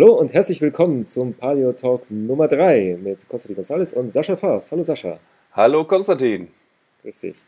Hallo 0.00 0.12
und 0.12 0.32
herzlich 0.32 0.60
willkommen 0.60 1.06
zum 1.06 1.34
Paleo 1.34 1.72
Talk 1.72 2.08
Nummer 2.08 2.46
3 2.46 2.98
mit 3.02 3.28
Konstantin 3.28 3.64
González 3.64 3.92
und 3.94 4.12
Sascha 4.12 4.36
Faust. 4.36 4.70
Hallo 4.70 4.84
Sascha. 4.84 5.18
Hallo 5.50 5.82
Konstantin. 5.82 6.46
Grüß 7.02 7.18
dich. 7.18 7.38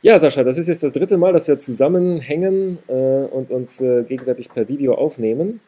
Ja, 0.00 0.18
Sascha, 0.18 0.42
das 0.42 0.56
ist 0.56 0.68
jetzt 0.68 0.82
das 0.82 0.92
dritte 0.92 1.18
Mal, 1.18 1.34
dass 1.34 1.48
wir 1.48 1.58
zusammenhängen 1.58 2.78
äh, 2.88 2.92
und 3.26 3.50
uns 3.50 3.82
äh, 3.82 4.04
gegenseitig 4.04 4.48
per 4.48 4.70
Video 4.70 4.94
aufnehmen 4.94 5.60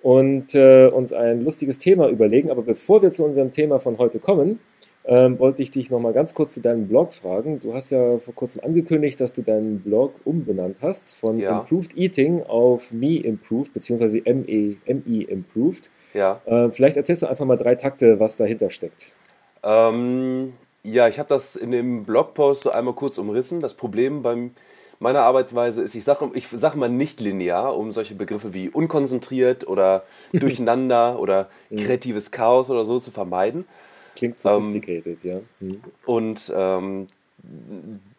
und 0.00 0.54
äh, 0.54 0.86
uns 0.86 1.12
ein 1.12 1.42
lustiges 1.42 1.80
Thema 1.80 2.08
überlegen. 2.08 2.52
Aber 2.52 2.62
bevor 2.62 3.02
wir 3.02 3.10
zu 3.10 3.24
unserem 3.24 3.50
Thema 3.50 3.80
von 3.80 3.98
heute 3.98 4.20
kommen, 4.20 4.60
ähm, 5.06 5.38
wollte 5.38 5.62
ich 5.62 5.70
dich 5.70 5.90
noch 5.90 6.00
mal 6.00 6.12
ganz 6.12 6.32
kurz 6.34 6.54
zu 6.54 6.60
deinem 6.60 6.88
Blog 6.88 7.12
fragen. 7.12 7.60
Du 7.60 7.74
hast 7.74 7.90
ja 7.90 8.18
vor 8.18 8.34
kurzem 8.34 8.62
angekündigt, 8.64 9.20
dass 9.20 9.32
du 9.32 9.42
deinen 9.42 9.80
Blog 9.80 10.14
umbenannt 10.24 10.78
hast 10.80 11.14
von 11.14 11.38
ja. 11.38 11.60
Improved 11.60 11.96
Eating 11.96 12.42
auf 12.42 12.90
Me 12.92 13.18
Improved 13.18 13.74
beziehungsweise 13.74 14.22
ME, 14.24 14.76
ME 14.86 15.24
Improved. 15.24 15.90
Ja. 16.14 16.40
Äh, 16.46 16.70
vielleicht 16.70 16.96
erzählst 16.96 17.22
du 17.22 17.26
einfach 17.26 17.44
mal 17.44 17.56
drei 17.56 17.74
Takte, 17.74 18.18
was 18.18 18.36
dahinter 18.36 18.70
steckt. 18.70 19.16
Ähm, 19.62 20.54
ja, 20.82 21.08
ich 21.08 21.18
habe 21.18 21.28
das 21.28 21.56
in 21.56 21.70
dem 21.70 22.04
Blogpost 22.04 22.62
so 22.62 22.70
einmal 22.70 22.94
kurz 22.94 23.18
umrissen. 23.18 23.60
Das 23.60 23.74
Problem 23.74 24.22
bei 24.22 24.50
meiner 24.98 25.22
Arbeitsweise 25.22 25.82
ist, 25.82 25.94
ich 25.94 26.04
sage 26.04 26.30
ich 26.34 26.48
sag 26.48 26.74
mal 26.76 26.88
nicht 26.88 27.20
linear, 27.20 27.76
um 27.76 27.92
solche 27.92 28.14
Begriffe 28.14 28.54
wie 28.54 28.68
unkonzentriert 28.68 29.66
oder 29.66 30.04
durcheinander 30.32 31.18
oder 31.18 31.48
mhm. 31.70 31.76
kreatives 31.76 32.30
Chaos 32.30 32.70
oder 32.70 32.84
so 32.84 32.98
zu 32.98 33.10
vermeiden. 33.10 33.66
Das 33.92 34.12
klingt 34.14 34.38
sophisticated, 34.38 35.24
ähm, 35.24 35.30
ja. 35.30 35.40
Mhm. 35.60 35.80
Und 36.06 36.52
ähm, 36.54 37.06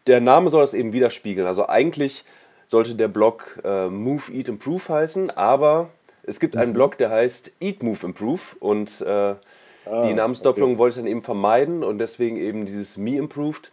der 0.06 0.20
Name 0.20 0.50
soll 0.50 0.60
das 0.62 0.74
eben 0.74 0.92
widerspiegeln. 0.92 1.46
Also 1.46 1.68
eigentlich 1.68 2.24
sollte 2.66 2.94
der 2.94 3.08
Blog 3.08 3.60
äh, 3.64 3.88
Move, 3.88 4.32
Eat, 4.32 4.48
Improve 4.48 4.88
heißen, 4.88 5.30
aber 5.30 5.90
es 6.22 6.40
gibt 6.40 6.56
einen 6.56 6.70
mhm. 6.70 6.74
Blog, 6.74 6.98
der 6.98 7.10
heißt 7.10 7.52
Eat, 7.60 7.82
Move, 7.82 8.06
Improve 8.06 8.40
und 8.60 9.00
äh, 9.00 9.34
Ah, 9.86 10.02
die 10.02 10.14
Namensdoppelung 10.14 10.72
okay. 10.72 10.78
wollte 10.78 10.98
ich 10.98 11.04
dann 11.04 11.10
eben 11.10 11.22
vermeiden 11.22 11.84
und 11.84 11.98
deswegen 11.98 12.36
eben 12.36 12.66
dieses 12.66 12.96
Me 12.96 13.16
Improved. 13.16 13.70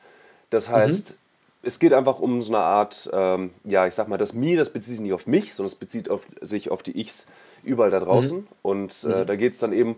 Das 0.50 0.70
heißt, 0.70 1.12
mhm. 1.12 1.16
Es 1.64 1.80
geht 1.80 1.94
einfach 1.94 2.20
um 2.20 2.42
so 2.42 2.54
eine 2.54 2.64
Art, 2.64 3.10
ähm, 3.14 3.52
ja, 3.64 3.88
ich 3.88 3.96
sag 3.96 4.10
mal, 4.10 4.18
das 4.18 4.34
Me, 4.34 4.56
das 4.56 4.70
bezieht 4.70 4.96
sich 4.96 5.00
nicht 5.00 5.14
auf 5.14 5.28
mich, 5.28 5.54
sondern 5.54 5.68
es 5.68 5.76
bezieht 5.76 6.10
auf, 6.10 6.28
sich 6.42 6.70
auf 6.70 6.84
die 6.84 7.00
Ichs 7.00 7.26
überall 7.64 7.90
da 7.90 8.00
draußen. 8.00 8.40
Mhm. 8.40 8.48
Und 8.62 9.04
äh, 9.06 9.22
mhm. 9.22 9.26
da 9.26 9.36
geht 9.36 9.54
es 9.54 9.60
dann 9.60 9.72
eben, 9.72 9.96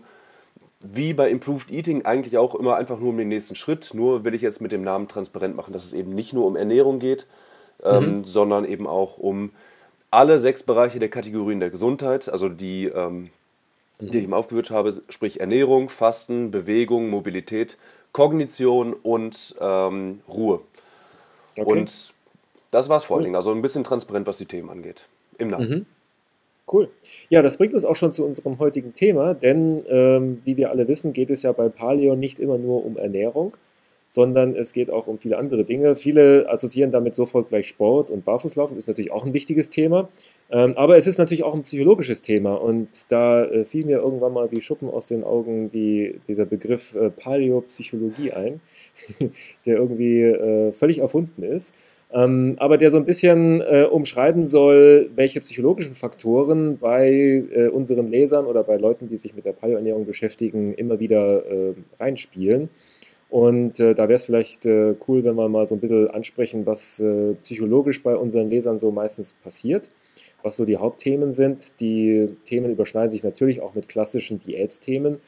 wie 0.80 1.12
bei 1.12 1.28
Improved 1.28 1.70
Eating, 1.70 2.04
eigentlich 2.04 2.38
auch 2.38 2.54
immer 2.54 2.76
einfach 2.76 3.00
nur 3.00 3.10
um 3.10 3.18
den 3.18 3.28
nächsten 3.28 3.56
Schritt. 3.56 3.90
Nur 3.94 4.24
will 4.24 4.34
ich 4.34 4.42
jetzt 4.42 4.60
mit 4.60 4.70
dem 4.70 4.82
Namen 4.82 5.08
transparent 5.08 5.56
machen, 5.56 5.72
dass 5.72 5.84
es 5.84 5.92
eben 5.92 6.14
nicht 6.14 6.32
nur 6.32 6.46
um 6.46 6.54
Ernährung 6.54 7.00
geht, 7.00 7.26
ähm, 7.82 8.18
mhm. 8.18 8.24
sondern 8.24 8.64
eben 8.64 8.86
auch 8.86 9.18
um 9.18 9.50
alle 10.12 10.38
sechs 10.38 10.62
Bereiche 10.62 11.00
der 11.00 11.08
Kategorien 11.08 11.58
der 11.58 11.70
Gesundheit, 11.70 12.28
also 12.28 12.48
die 12.48 12.86
ähm, 12.86 13.30
die 13.98 14.18
ich 14.18 14.24
ihm 14.24 14.34
aufgeführt 14.34 14.70
habe, 14.70 15.02
sprich 15.08 15.40
Ernährung, 15.40 15.88
Fasten, 15.88 16.50
Bewegung, 16.50 17.08
Mobilität, 17.08 17.78
Kognition 18.12 18.92
und 18.92 19.56
ähm, 19.60 20.20
Ruhe. 20.28 20.60
Okay. 21.58 21.80
Und 21.80 22.14
das 22.70 22.88
war 22.88 22.98
es 22.98 23.04
vor 23.04 23.16
allen 23.16 23.24
Dingen. 23.24 23.36
Also 23.36 23.52
ein 23.52 23.62
bisschen 23.62 23.84
transparent, 23.84 24.26
was 24.26 24.38
die 24.38 24.46
Themen 24.46 24.70
angeht. 24.70 25.08
Im 25.38 25.48
Namen. 25.48 25.68
Mhm. 25.68 25.86
Cool. 26.70 26.88
Ja, 27.28 27.42
das 27.42 27.58
bringt 27.58 27.74
uns 27.74 27.84
auch 27.84 27.94
schon 27.94 28.12
zu 28.12 28.24
unserem 28.24 28.58
heutigen 28.58 28.94
Thema, 28.94 29.34
denn 29.34 29.84
ähm, 29.88 30.42
wie 30.44 30.56
wir 30.56 30.70
alle 30.70 30.88
wissen, 30.88 31.12
geht 31.12 31.30
es 31.30 31.42
ja 31.42 31.52
bei 31.52 31.68
Paleo 31.68 32.16
nicht 32.16 32.40
immer 32.40 32.58
nur 32.58 32.84
um 32.84 32.96
Ernährung, 32.96 33.56
sondern 34.08 34.54
es 34.54 34.72
geht 34.72 34.90
auch 34.90 35.06
um 35.06 35.18
viele 35.18 35.38
andere 35.38 35.64
Dinge. 35.64 35.96
Viele 35.96 36.48
assoziieren 36.48 36.92
damit 36.92 37.14
sofort 37.14 37.48
gleich 37.48 37.68
Sport 37.68 38.10
und 38.10 38.24
Barfußlaufen, 38.24 38.76
ist 38.76 38.88
natürlich 38.88 39.12
auch 39.12 39.26
ein 39.26 39.34
wichtiges 39.34 39.68
Thema. 39.68 40.08
Ähm, 40.50 40.74
aber 40.76 40.96
es 40.96 41.06
ist 41.06 41.18
natürlich 41.18 41.44
auch 41.44 41.54
ein 41.54 41.64
psychologisches 41.64 42.22
Thema 42.22 42.54
und 42.54 42.88
da 43.10 43.44
äh, 43.44 43.64
fiel 43.64 43.84
mir 43.84 43.98
irgendwann 43.98 44.32
mal 44.32 44.50
wie 44.52 44.60
Schuppen 44.60 44.88
aus 44.88 45.06
den 45.06 45.24
Augen 45.24 45.70
die, 45.70 46.20
dieser 46.28 46.46
Begriff 46.46 46.94
äh, 46.94 47.10
Paläopsychologie 47.10 48.32
ein, 48.32 48.60
der 49.66 49.76
irgendwie 49.76 50.22
äh, 50.22 50.72
völlig 50.72 50.98
erfunden 50.98 51.42
ist. 51.42 51.74
Ähm, 52.12 52.54
aber 52.58 52.78
der 52.78 52.92
so 52.92 52.98
ein 52.98 53.04
bisschen 53.04 53.60
äh, 53.60 53.82
umschreiben 53.82 54.44
soll, 54.44 55.10
welche 55.16 55.40
psychologischen 55.40 55.94
Faktoren 55.94 56.78
bei 56.78 57.10
äh, 57.10 57.66
unseren 57.66 58.10
Lesern 58.10 58.46
oder 58.46 58.62
bei 58.62 58.76
Leuten, 58.76 59.08
die 59.08 59.16
sich 59.16 59.34
mit 59.34 59.44
der 59.44 59.52
Paleoernährung 59.52 60.06
beschäftigen, 60.06 60.74
immer 60.74 61.00
wieder 61.00 61.44
äh, 61.46 61.74
reinspielen. 61.98 62.68
Und 63.36 63.80
äh, 63.80 63.94
da 63.94 64.08
wäre 64.08 64.16
es 64.16 64.24
vielleicht 64.24 64.64
äh, 64.64 64.94
cool, 65.06 65.22
wenn 65.22 65.34
wir 65.34 65.46
mal 65.50 65.66
so 65.66 65.74
ein 65.74 65.80
bisschen 65.82 66.08
ansprechen, 66.08 66.64
was 66.64 66.98
äh, 67.00 67.34
psychologisch 67.42 68.02
bei 68.02 68.16
unseren 68.16 68.48
Lesern 68.48 68.78
so 68.78 68.90
meistens 68.90 69.34
passiert, 69.34 69.90
was 70.42 70.56
so 70.56 70.64
die 70.64 70.78
Hauptthemen 70.78 71.34
sind. 71.34 71.78
Die 71.78 72.28
Themen 72.46 72.72
überschneiden 72.72 73.10
sich 73.10 73.24
natürlich 73.24 73.60
auch 73.60 73.74
mit 73.74 73.90
klassischen 73.90 74.40
Diätthemen. 74.40 75.18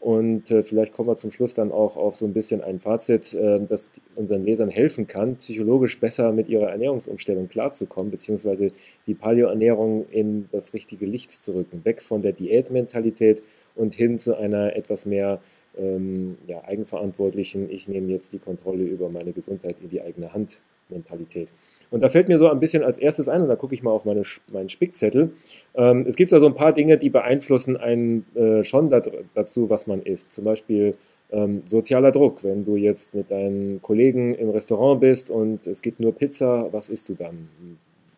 Und 0.00 0.50
äh, 0.50 0.64
vielleicht 0.64 0.92
kommen 0.92 1.08
wir 1.08 1.14
zum 1.14 1.30
Schluss 1.30 1.54
dann 1.54 1.70
auch 1.70 1.96
auf 1.96 2.16
so 2.16 2.26
ein 2.26 2.32
bisschen 2.32 2.64
ein 2.64 2.80
Fazit, 2.80 3.32
äh, 3.32 3.60
das 3.60 3.92
unseren 4.16 4.44
Lesern 4.44 4.68
helfen 4.68 5.06
kann, 5.06 5.36
psychologisch 5.36 6.00
besser 6.00 6.32
mit 6.32 6.48
ihrer 6.48 6.68
Ernährungsumstellung 6.68 7.48
klarzukommen, 7.48 8.10
beziehungsweise 8.10 8.72
die 9.06 9.14
Paleoernährung 9.14 10.06
in 10.10 10.48
das 10.50 10.74
richtige 10.74 11.06
Licht 11.06 11.30
zu 11.30 11.52
rücken, 11.54 11.84
weg 11.84 12.02
von 12.02 12.22
der 12.22 12.32
Diätmentalität 12.32 13.42
und 13.76 13.94
hin 13.94 14.18
zu 14.18 14.36
einer 14.36 14.74
etwas 14.74 15.06
mehr 15.06 15.40
ähm, 15.78 16.36
ja, 16.46 16.62
eigenverantwortlichen, 16.64 17.70
ich 17.70 17.88
nehme 17.88 18.10
jetzt 18.12 18.32
die 18.32 18.38
Kontrolle 18.38 18.84
über 18.84 19.08
meine 19.08 19.32
Gesundheit 19.32 19.76
in 19.82 19.88
die 19.88 20.02
eigene 20.02 20.32
Hand 20.32 20.62
Mentalität. 20.92 21.52
Und 21.90 22.02
da 22.02 22.08
fällt 22.08 22.28
mir 22.28 22.38
so 22.38 22.48
ein 22.48 22.60
bisschen 22.60 22.82
als 22.82 22.98
erstes 22.98 23.28
ein, 23.28 23.42
und 23.42 23.48
da 23.48 23.56
gucke 23.56 23.74
ich 23.74 23.82
mal 23.82 23.90
auf 23.90 24.04
meine, 24.04 24.22
meinen 24.52 24.68
Spickzettel. 24.68 25.32
Ähm, 25.74 26.06
es 26.08 26.16
gibt 26.16 26.32
da 26.32 26.40
so 26.40 26.46
ein 26.46 26.54
paar 26.54 26.72
Dinge, 26.72 26.96
die 26.98 27.10
beeinflussen 27.10 27.76
einen 27.76 28.24
äh, 28.34 28.62
schon 28.62 28.90
da, 28.90 29.02
dazu, 29.34 29.68
was 29.68 29.86
man 29.86 30.02
isst. 30.02 30.32
Zum 30.32 30.44
Beispiel 30.44 30.92
ähm, 31.30 31.62
sozialer 31.66 32.12
Druck. 32.12 32.44
Wenn 32.44 32.64
du 32.64 32.76
jetzt 32.76 33.14
mit 33.14 33.30
deinen 33.30 33.82
Kollegen 33.82 34.34
im 34.34 34.50
Restaurant 34.50 35.00
bist 35.00 35.30
und 35.30 35.66
es 35.66 35.82
gibt 35.82 36.00
nur 36.00 36.12
Pizza, 36.14 36.68
was 36.72 36.88
isst 36.88 37.08
du 37.08 37.14
dann? 37.14 37.48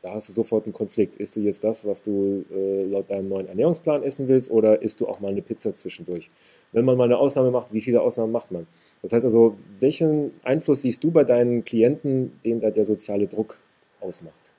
Da 0.04 0.12
hast 0.12 0.28
du 0.28 0.34
sofort 0.34 0.66
einen 0.66 0.74
Konflikt. 0.74 1.16
Isst 1.16 1.34
du 1.34 1.40
jetzt 1.40 1.64
das, 1.64 1.86
was 1.86 2.02
du 2.02 2.44
äh, 2.54 2.84
laut 2.84 3.08
deinem 3.08 3.30
neuen 3.30 3.48
Ernährungsplan 3.48 4.02
essen 4.02 4.28
willst, 4.28 4.50
oder 4.50 4.82
isst 4.82 5.00
du 5.00 5.08
auch 5.08 5.18
mal 5.18 5.28
eine 5.28 5.40
Pizza 5.40 5.74
zwischendurch? 5.74 6.28
Wenn 6.72 6.84
man 6.84 6.98
mal 6.98 7.04
eine 7.04 7.16
Ausnahme 7.16 7.50
macht, 7.50 7.72
wie 7.72 7.80
viele 7.80 8.02
Ausnahmen 8.02 8.30
macht 8.30 8.52
man? 8.52 8.66
Das 9.00 9.14
heißt 9.14 9.24
also, 9.24 9.56
welchen 9.80 10.32
Einfluss 10.42 10.82
siehst 10.82 11.02
du 11.02 11.10
bei 11.10 11.24
deinen 11.24 11.64
Klienten, 11.64 12.38
den 12.44 12.60
da 12.60 12.70
der 12.70 12.84
soziale 12.84 13.28
Druck 13.28 13.58
ausmacht? 14.02 14.52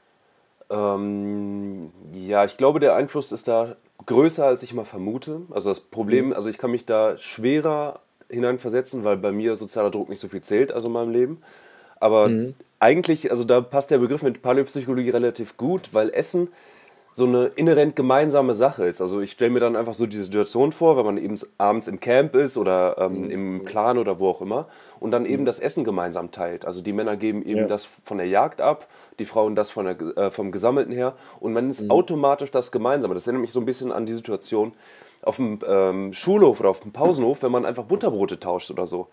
Ähm, 0.72 1.92
ja, 2.28 2.44
ich 2.44 2.58
glaube, 2.58 2.80
der 2.80 2.96
Einfluss 2.96 3.32
ist 3.32 3.48
da 3.48 3.76
größer, 4.08 4.48
als 4.48 4.64
ich 4.64 4.74
mal 4.74 4.84
vermute. 4.84 5.42
Also 5.52 5.70
das 5.70 5.80
Problem, 5.80 6.30
mhm. 6.30 6.34
also 6.34 6.50
ich 6.50 6.58
kann 6.58 6.72
mich 6.72 6.88
da 6.88 7.20
schwerer 7.20 8.00
hineinversetzen, 8.32 9.04
weil 9.04 9.18
bei 9.18 9.32
mir 9.32 9.56
sozialer 9.56 9.92
Druck 9.92 10.10
nicht 10.10 10.22
so 10.22 10.28
viel 10.28 10.42
zählt, 10.42 10.72
also 10.72 10.88
in 10.88 10.94
meinem 10.94 11.12
Leben. 11.12 11.42
Aber 12.00 12.30
mhm 12.30 12.56
eigentlich, 12.80 13.32
also 13.32 13.44
da 13.44 13.62
passt 13.62 13.92
der 13.92 13.98
Begriff 13.98 14.22
mit 14.22 14.42
Paläopsychologie 14.42 15.10
relativ 15.10 15.58
gut, 15.58 15.90
weil 15.94 16.10
Essen 16.12 16.50
so 17.14 17.24
eine 17.26 17.46
inhärent 17.56 17.96
gemeinsame 17.96 18.54
Sache 18.54 18.86
ist. 18.86 19.00
Also 19.00 19.22
ich 19.22 19.32
stelle 19.32 19.52
mir 19.52 19.62
dann 19.62 19.78
einfach 19.78 19.94
so 19.94 20.06
die 20.06 20.20
Situation 20.20 20.74
vor, 20.74 20.98
wenn 20.98 21.06
man 21.06 21.18
eben 21.18 21.40
abends 21.58 21.88
im 21.88 22.02
Camp 22.02 22.36
ist 22.36 22.58
oder 22.58 22.98
ähm, 23.00 23.22
mhm. 23.22 23.32
im 23.32 23.66
Clan 23.66 23.98
oder 23.98 24.20
wo 24.20 24.30
auch 24.30 24.42
immer 24.42 24.68
und 25.00 25.12
dann 25.12 25.26
eben 25.26 25.44
mhm. 25.44 25.46
das 25.46 25.62
Essen 25.62 25.86
gemeinsam 25.86 26.32
teilt. 26.32 26.66
Also 26.66 26.82
die 26.82 26.92
Männer 26.92 27.16
geben 27.16 27.42
eben 27.46 27.62
ja. 27.62 27.68
das 27.68 27.88
von 28.04 28.18
der 28.18 28.28
Jagd 28.28 28.60
ab, 28.60 28.88
die 29.18 29.26
Frauen 29.26 29.56
das 29.56 29.70
von 29.72 29.86
der, 29.86 30.18
äh, 30.18 30.30
vom 30.30 30.52
Gesammelten 30.52 30.94
her 30.94 31.14
und 31.40 31.54
man 31.54 31.70
ist 31.70 31.84
mhm. 31.84 31.92
automatisch 31.92 32.52
das 32.52 32.74
Gemeinsame. 32.74 33.14
Das 33.14 33.26
erinnert 33.26 33.42
mich 33.42 33.54
so 33.54 33.62
ein 33.62 33.66
bisschen 33.66 33.94
an 33.94 34.06
die 34.06 34.14
Situation 34.14 34.74
auf 35.22 35.38
dem 35.38 35.60
ähm, 35.66 36.12
Schulhof 36.12 36.60
oder 36.60 36.70
auf 36.70 36.82
dem 36.82 36.92
Pausenhof, 36.92 37.42
wenn 37.42 37.52
man 37.52 37.66
einfach 37.66 37.86
Butterbrote 37.86 38.42
tauscht 38.42 38.70
oder 38.70 38.86
so. 38.86 39.08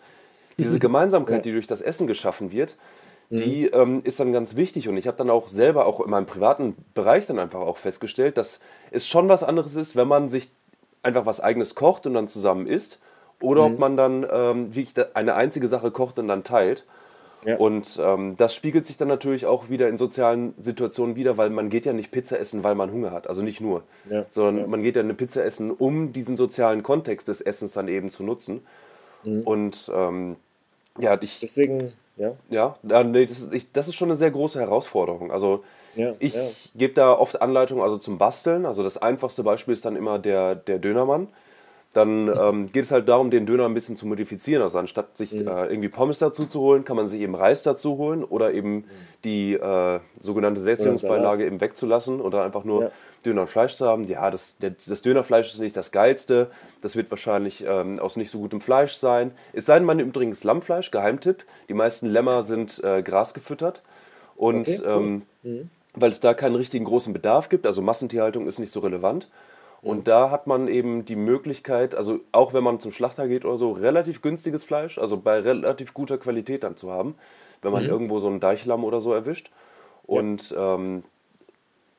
Diese 0.62 0.79
Gemeinsamkeit, 0.81 1.44
die 1.44 1.53
durch 1.53 1.67
das 1.67 1.81
Essen 1.81 2.06
geschaffen 2.06 2.53
wird, 2.53 2.76
die 3.31 3.70
mhm. 3.73 3.81
ähm, 3.81 4.00
ist 4.05 4.20
dann 4.20 4.32
ganz 4.32 4.56
wichtig. 4.56 4.88
Und 4.88 4.97
ich 4.97 5.06
habe 5.06 5.17
dann 5.17 5.31
auch 5.31 5.49
selber, 5.49 5.87
auch 5.87 6.00
in 6.00 6.11
meinem 6.11 6.26
privaten 6.26 6.76
Bereich, 6.94 7.26
dann 7.26 7.38
einfach 7.38 7.61
auch 7.61 7.79
festgestellt, 7.79 8.37
dass 8.37 8.61
es 8.91 9.06
schon 9.06 9.29
was 9.29 9.43
anderes 9.43 9.75
ist, 9.75 9.97
wenn 9.97 10.09
man 10.09 10.29
sich 10.29 10.50
einfach 11.03 11.25
was 11.25 11.41
Eigenes 11.41 11.75
kocht 11.75 12.06
und 12.06 12.14
dann 12.14 12.29
zusammen 12.29 12.67
isst, 12.67 13.00
oder 13.41 13.67
mhm. 13.67 13.75
ob 13.75 13.81
man 13.81 13.97
dann 13.97 14.26
ähm, 14.31 14.75
wie 14.75 14.82
ich 14.82 14.94
eine 15.14 15.35
einzige 15.35 15.67
Sache 15.69 15.91
kocht 15.91 16.19
und 16.19 16.29
dann 16.29 16.44
teilt. 16.44 16.85
Ja. 17.44 17.56
Und 17.56 17.99
ähm, 18.00 18.37
das 18.37 18.55
spiegelt 18.55 18.87
sich 18.87 18.99
dann 18.99 19.09
natürlich 19.09 19.47
auch 19.47 19.69
wieder 19.69 19.88
in 19.88 19.97
sozialen 19.97 20.55
Situationen 20.59 21.17
wieder, 21.17 21.38
weil 21.38 21.50
man 21.50 21.70
geht 21.70 21.87
ja 21.87 21.93
nicht 21.93 22.12
Pizza 22.12 22.38
essen, 22.38 22.62
weil 22.62 22.76
man 22.76 22.93
Hunger 22.93 23.11
hat. 23.11 23.26
Also 23.26 23.43
nicht 23.43 23.61
nur, 23.61 23.82
ja. 24.09 24.26
sondern 24.31 24.56
ja. 24.59 24.67
man 24.69 24.82
geht 24.82 24.94
ja 24.94 25.03
eine 25.03 25.14
Pizza 25.14 25.44
essen, 25.44 25.73
um 25.73 26.12
diesen 26.12 26.37
sozialen 26.37 26.85
Kontext 26.85 27.26
des 27.26 27.41
Essens 27.41 27.73
dann 27.73 27.88
eben 27.88 28.11
zu 28.11 28.23
nutzen. 28.23 28.64
Mhm. 29.25 29.43
Und 29.43 29.91
ähm, 29.93 30.37
ja, 30.98 31.18
ich. 31.20 31.40
Deswegen, 31.40 31.92
ja. 32.16 32.36
Ja, 32.50 33.04
nee, 33.04 33.26
das, 33.26 33.40
ist, 33.40 33.54
ich, 33.54 33.72
das 33.72 33.88
ist 33.88 33.94
schon 33.94 34.08
eine 34.08 34.16
sehr 34.16 34.30
große 34.30 34.60
Herausforderung. 34.60 35.30
Also 35.30 35.64
ja, 35.94 36.14
ich 36.18 36.34
ja. 36.34 36.42
gebe 36.74 36.94
da 36.94 37.12
oft 37.12 37.40
Anleitungen 37.42 37.82
also 37.82 37.98
zum 37.98 38.18
Basteln. 38.18 38.66
Also 38.66 38.82
das 38.82 38.98
einfachste 38.98 39.42
Beispiel 39.42 39.74
ist 39.74 39.84
dann 39.84 39.96
immer 39.96 40.18
der, 40.18 40.54
der 40.54 40.78
Dönermann. 40.78 41.28
Dann 41.92 42.28
ähm, 42.28 42.72
geht 42.72 42.84
es 42.84 42.92
halt 42.92 43.08
darum, 43.08 43.30
den 43.30 43.44
Döner 43.44 43.66
ein 43.66 43.74
bisschen 43.74 43.96
zu 43.96 44.06
modifizieren. 44.06 44.62
Also 44.62 44.78
anstatt 44.78 45.16
sich 45.16 45.32
mhm. 45.32 45.46
äh, 45.46 45.66
irgendwie 45.66 45.90
Pommes 45.90 46.18
dazu 46.18 46.46
zu 46.46 46.60
holen, 46.60 46.84
kann 46.84 46.96
man 46.96 47.06
sich 47.06 47.20
eben 47.20 47.34
Reis 47.34 47.62
dazu 47.62 47.98
holen 47.98 48.24
oder 48.24 48.54
eben 48.54 48.74
mhm. 48.74 48.84
die 49.24 49.54
äh, 49.54 50.00
sogenannte 50.18 50.60
Sättigungsbeilage 50.60 51.44
eben 51.44 51.60
wegzulassen 51.60 52.20
und 52.20 52.32
dann 52.32 52.42
einfach 52.42 52.64
nur 52.64 52.84
ja. 52.84 52.90
Döner 53.26 53.42
und 53.42 53.48
Fleisch 53.48 53.74
zu 53.74 53.86
haben. 53.86 54.04
Ja, 54.04 54.30
das, 54.30 54.56
der, 54.56 54.70
das 54.70 55.02
Dönerfleisch 55.02 55.52
ist 55.52 55.60
nicht 55.60 55.76
das 55.76 55.90
geilste. 55.90 56.50
Das 56.80 56.96
wird 56.96 57.10
wahrscheinlich 57.10 57.64
ähm, 57.66 57.98
aus 57.98 58.16
nicht 58.16 58.30
so 58.30 58.38
gutem 58.38 58.62
Fleisch 58.62 58.94
sein. 58.94 59.32
Es 59.52 59.66
sei 59.66 59.74
denn, 59.74 59.84
man 59.84 59.98
nimmt 59.98 60.16
übrigens 60.16 60.44
Lammfleisch, 60.44 60.90
Geheimtipp. 60.90 61.44
Die 61.68 61.74
meisten 61.74 62.06
Lämmer 62.06 62.42
sind 62.42 62.82
äh, 62.82 63.02
grasgefüttert. 63.02 63.82
Und 64.34 64.62
okay, 64.68 64.80
cool. 64.82 64.88
ähm, 64.88 65.22
mhm. 65.42 65.70
weil 65.94 66.10
es 66.10 66.20
da 66.20 66.32
keinen 66.32 66.56
richtigen 66.56 66.86
großen 66.86 67.12
Bedarf 67.12 67.50
gibt, 67.50 67.66
also 67.66 67.82
Massentierhaltung 67.82 68.46
ist 68.46 68.58
nicht 68.58 68.72
so 68.72 68.80
relevant. 68.80 69.28
Und 69.82 70.06
da 70.06 70.31
hat 70.31 70.46
man 70.46 70.69
eben 70.69 71.05
die 71.05 71.17
Möglichkeit, 71.17 71.96
also 71.96 72.20
auch 72.31 72.55
wenn 72.55 72.62
man 72.62 72.79
zum 72.79 72.93
Schlachter 72.93 73.26
geht 73.26 73.44
oder 73.44 73.56
so, 73.56 73.73
relativ 73.73 74.23
günstiges 74.23 74.62
Fleisch, 74.62 74.96
also 74.96 75.17
bei 75.17 75.40
relativ 75.40 75.93
guter 75.93 76.19
Qualität 76.19 76.62
dann 76.62 76.76
zu 76.76 76.93
haben, 76.93 77.17
wenn 77.62 77.73
man 77.73 77.82
mhm. 77.82 77.90
irgendwo 77.90 78.20
so 78.20 78.29
einen 78.29 78.38
Deichlamm 78.38 78.84
oder 78.84 79.00
so 79.00 79.12
erwischt. 79.12 79.50
Und 80.05 80.50
ja. 80.50 80.76
Ähm, 80.76 81.02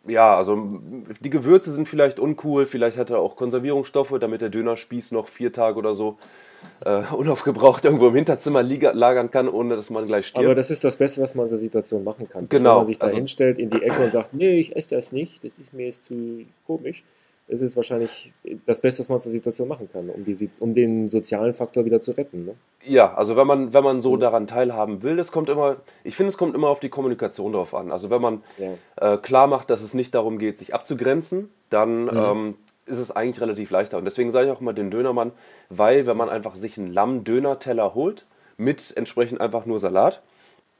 ja, 0.05 0.35
also 0.35 0.81
die 1.21 1.29
Gewürze 1.29 1.71
sind 1.71 1.87
vielleicht 1.87 2.19
uncool, 2.19 2.65
vielleicht 2.65 2.97
hat 2.97 3.09
er 3.09 3.19
auch 3.19 3.37
Konservierungsstoffe, 3.37 4.13
damit 4.19 4.41
der 4.41 4.49
Dönerspieß 4.49 5.11
noch 5.13 5.29
vier 5.29 5.53
Tage 5.53 5.77
oder 5.77 5.95
so 5.95 6.17
äh, 6.85 7.03
unaufgebraucht 7.13 7.85
irgendwo 7.85 8.07
im 8.07 8.15
Hinterzimmer 8.15 8.63
lagern 8.63 9.31
kann, 9.31 9.47
ohne 9.47 9.77
dass 9.77 9.89
man 9.89 10.05
gleich 10.05 10.27
stirbt. 10.27 10.45
Aber 10.45 10.55
das 10.55 10.71
ist 10.71 10.83
das 10.83 10.97
Beste, 10.97 11.21
was 11.21 11.35
man 11.35 11.45
in 11.45 11.51
der 11.51 11.59
Situation 11.59 12.03
machen 12.03 12.27
kann. 12.27 12.49
Genau. 12.49 12.69
Wenn 12.69 12.77
man 12.77 12.87
sich 12.87 12.99
da 12.99 13.05
also, 13.05 13.17
hinstellt 13.17 13.59
in 13.59 13.69
die 13.69 13.81
Ecke 13.81 14.03
und 14.03 14.11
sagt, 14.11 14.33
nee, 14.33 14.59
ich 14.59 14.75
esse 14.75 14.95
das 14.95 15.13
nicht, 15.13 15.43
das 15.43 15.57
ist 15.57 15.73
mir 15.73 15.85
jetzt 15.85 16.05
zu 16.05 16.45
komisch 16.65 17.03
ist 17.47 17.61
es 17.61 17.75
wahrscheinlich 17.75 18.31
das 18.65 18.79
Beste, 18.79 19.01
was 19.01 19.09
man 19.09 19.17
aus 19.17 19.23
der 19.23 19.31
Situation 19.31 19.67
machen 19.67 19.89
kann, 19.91 20.09
um, 20.09 20.23
die, 20.23 20.49
um 20.59 20.73
den 20.73 21.09
sozialen 21.09 21.53
Faktor 21.53 21.85
wieder 21.85 22.01
zu 22.01 22.11
retten. 22.11 22.45
Ne? 22.45 22.55
Ja, 22.85 23.13
also 23.13 23.35
wenn 23.35 23.45
man, 23.45 23.73
wenn 23.73 23.83
man 23.83 24.01
so 24.01 24.15
mhm. 24.15 24.19
daran 24.21 24.47
teilhaben 24.47 25.03
will, 25.03 25.17
das 25.17 25.31
kommt 25.31 25.49
immer, 25.49 25.77
ich 26.03 26.15
finde, 26.15 26.29
es 26.29 26.37
kommt 26.37 26.55
immer 26.55 26.69
auf 26.69 26.79
die 26.79 26.89
Kommunikation 26.89 27.53
drauf 27.53 27.73
an. 27.73 27.91
Also 27.91 28.09
wenn 28.09 28.21
man 28.21 28.43
ja. 28.57 29.13
äh, 29.13 29.17
klar 29.17 29.47
macht, 29.47 29.69
dass 29.69 29.81
es 29.81 29.93
nicht 29.93 30.15
darum 30.15 30.39
geht, 30.39 30.57
sich 30.57 30.73
abzugrenzen, 30.73 31.49
dann 31.69 32.05
mhm. 32.05 32.09
ähm, 32.17 32.55
ist 32.85 32.99
es 32.99 33.11
eigentlich 33.11 33.41
relativ 33.41 33.71
leichter. 33.71 33.97
Und 33.97 34.05
deswegen 34.05 34.31
sage 34.31 34.47
ich 34.47 34.51
auch 34.51 34.61
immer 34.61 34.73
den 34.73 34.89
Dönermann, 34.89 35.31
weil 35.69 36.05
wenn 36.05 36.17
man 36.17 36.29
einfach 36.29 36.55
sich 36.55 36.77
einen 36.77 36.91
Lamm-Döner-Teller 36.93 37.93
holt, 37.93 38.25
mit 38.57 38.95
entsprechend 38.95 39.41
einfach 39.41 39.65
nur 39.65 39.79
Salat 39.79 40.21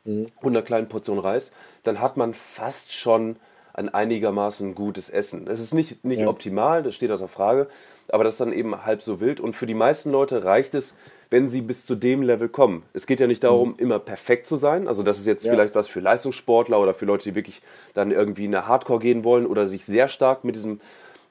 mhm. 0.06 0.27
und 0.42 0.54
einer 0.54 0.62
kleinen 0.62 0.88
Portion 0.88 1.19
Reis, 1.19 1.51
dann 1.83 2.00
hat 2.00 2.18
man 2.18 2.33
fast 2.33 2.94
schon 2.94 3.38
ein 3.74 3.90
einigermaßen 3.90 4.75
gutes 4.75 5.10
Essen. 5.10 5.48
Es 5.48 5.60
ist 5.60 5.74
nicht, 5.74 6.06
nicht 6.06 6.22
ja. 6.22 6.28
optimal, 6.28 6.84
das 6.84 6.96
steht 6.96 7.12
außer 7.12 7.28
Frage, 7.28 7.68
aber 8.08 8.24
das 8.24 8.34
ist 8.34 8.42
dann 8.42 8.54
eben 8.54 8.86
halb 8.86 9.02
so 9.02 9.20
wild. 9.20 9.40
Und 9.40 9.54
für 9.54 9.66
die 9.66 9.74
meisten 9.74 10.12
Leute 10.12 10.44
reicht 10.44 10.75
es, 10.75 10.94
wenn 11.31 11.50
sie 11.50 11.62
bis 11.62 11.88
zu 11.88 11.96
dem 11.96 12.22
Level 12.22 12.48
kommen. 12.48 12.84
Es 12.94 13.08
geht 13.08 13.20
ja 13.20 13.25
nicht 13.25 13.44
darum, 13.44 13.70
mhm. 13.70 13.80
immer 13.80 14.00
perfekt 14.00 14.46
zu 14.46 14.56
sein. 14.56 14.88
Also 14.88 15.02
das 15.02 15.18
ist 15.18 15.25
jetzt 15.25 15.46
ja. 15.46 15.52
vielleicht 15.52 15.74
was 15.74 15.88
für 15.88 16.00
Leistungssportler 16.00 16.80
oder 16.80 16.94
für 16.94 17.06
Leute, 17.06 17.24
die 17.24 17.36
wirklich 17.36 17.64
dann 17.96 18.12
irgendwie 18.12 18.46
in 18.46 18.54
eine 18.54 18.68
Hardcore 18.68 19.00
gehen 19.00 19.24
wollen 19.24 19.48
oder 19.48 19.66
sich 19.66 19.84
sehr 19.86 20.08
stark 20.08 20.44
mit 20.44 20.56
diesem 20.56 20.80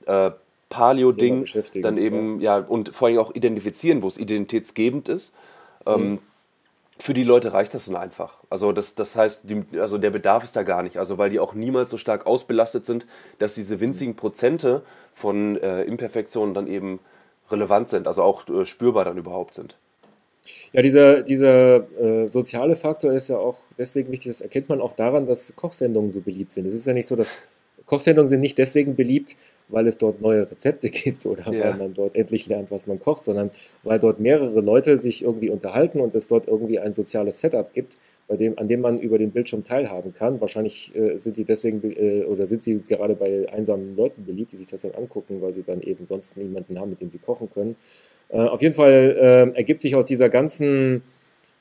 äh, 0.06 0.32
Paleo-Ding 0.68 1.46
dann 1.82 1.98
eben, 1.98 2.40
ja. 2.40 2.58
ja. 2.58 2.64
und 2.66 2.92
vor 2.92 3.06
allem 3.06 3.18
auch 3.18 3.34
identifizieren, 3.34 4.02
wo 4.02 4.08
es 4.08 4.18
identitätsgebend 4.18 5.08
ist. 5.08 5.32
Ähm, 5.86 5.94
mhm. 5.94 6.06
Ähm, 6.06 6.18
für 6.98 7.14
die 7.14 7.24
Leute 7.24 7.52
reicht 7.52 7.74
das 7.74 7.86
dann 7.86 7.96
einfach. 7.96 8.38
Also 8.50 8.72
das, 8.72 8.94
das 8.94 9.16
heißt, 9.16 9.48
die, 9.48 9.64
also 9.78 9.98
der 9.98 10.10
Bedarf 10.10 10.44
ist 10.44 10.56
da 10.56 10.62
gar 10.62 10.82
nicht. 10.82 10.98
Also 10.98 11.18
weil 11.18 11.30
die 11.30 11.40
auch 11.40 11.54
niemals 11.54 11.90
so 11.90 11.98
stark 11.98 12.26
ausbelastet 12.26 12.86
sind, 12.86 13.06
dass 13.38 13.54
diese 13.54 13.80
winzigen 13.80 14.14
Prozente 14.14 14.82
von 15.12 15.56
äh, 15.56 15.82
Imperfektionen 15.82 16.54
dann 16.54 16.66
eben 16.66 17.00
relevant 17.50 17.88
sind, 17.88 18.06
also 18.06 18.22
auch 18.22 18.48
äh, 18.48 18.64
spürbar 18.64 19.04
dann 19.04 19.18
überhaupt 19.18 19.54
sind. 19.54 19.76
Ja, 20.72 20.82
dieser, 20.82 21.22
dieser 21.22 21.76
äh, 22.00 22.28
soziale 22.28 22.76
Faktor 22.76 23.12
ist 23.12 23.28
ja 23.28 23.36
auch 23.36 23.58
deswegen 23.78 24.10
wichtig, 24.10 24.32
das 24.32 24.40
erkennt 24.40 24.68
man 24.68 24.80
auch 24.80 24.94
daran, 24.94 25.26
dass 25.26 25.54
Kochsendungen 25.54 26.10
so 26.10 26.20
beliebt 26.20 26.50
sind. 26.50 26.66
Es 26.66 26.74
ist 26.74 26.86
ja 26.86 26.92
nicht 26.92 27.06
so, 27.06 27.14
dass 27.14 27.38
Kochsendungen 27.86 28.28
sind 28.28 28.40
nicht 28.40 28.58
deswegen 28.58 28.96
beliebt, 28.96 29.36
weil 29.72 29.88
es 29.88 29.98
dort 29.98 30.20
neue 30.20 30.50
Rezepte 30.50 30.90
gibt 30.90 31.26
oder 31.26 31.50
ja. 31.52 31.64
weil 31.64 31.74
man 31.74 31.94
dort 31.94 32.14
endlich 32.14 32.46
lernt, 32.46 32.70
was 32.70 32.86
man 32.86 33.00
kocht, 33.00 33.24
sondern 33.24 33.50
weil 33.82 33.98
dort 33.98 34.20
mehrere 34.20 34.60
Leute 34.60 34.98
sich 34.98 35.22
irgendwie 35.24 35.50
unterhalten 35.50 36.00
und 36.00 36.14
es 36.14 36.28
dort 36.28 36.46
irgendwie 36.46 36.78
ein 36.78 36.92
soziales 36.92 37.40
Setup 37.40 37.72
gibt, 37.72 37.96
bei 38.28 38.36
dem, 38.36 38.58
an 38.58 38.68
dem 38.68 38.80
man 38.80 38.98
über 38.98 39.18
den 39.18 39.30
Bildschirm 39.30 39.64
teilhaben 39.64 40.14
kann. 40.14 40.40
Wahrscheinlich 40.40 40.94
äh, 40.94 41.18
sind 41.18 41.36
sie 41.36 41.44
deswegen 41.44 41.82
äh, 41.82 42.24
oder 42.24 42.46
sind 42.46 42.62
sie 42.62 42.82
gerade 42.86 43.14
bei 43.14 43.46
einsamen 43.52 43.96
Leuten 43.96 44.24
beliebt, 44.24 44.52
die 44.52 44.56
sich 44.56 44.68
das 44.68 44.82
dann 44.82 44.92
angucken, 44.92 45.40
weil 45.40 45.52
sie 45.52 45.62
dann 45.62 45.82
eben 45.82 46.06
sonst 46.06 46.36
niemanden 46.36 46.78
haben, 46.78 46.90
mit 46.90 47.00
dem 47.00 47.10
sie 47.10 47.18
kochen 47.18 47.50
können. 47.50 47.76
Äh, 48.28 48.38
auf 48.38 48.62
jeden 48.62 48.74
Fall 48.74 49.52
äh, 49.52 49.56
ergibt 49.56 49.82
sich 49.82 49.94
aus 49.94 50.06
dieser 50.06 50.28
ganzen, 50.28 51.02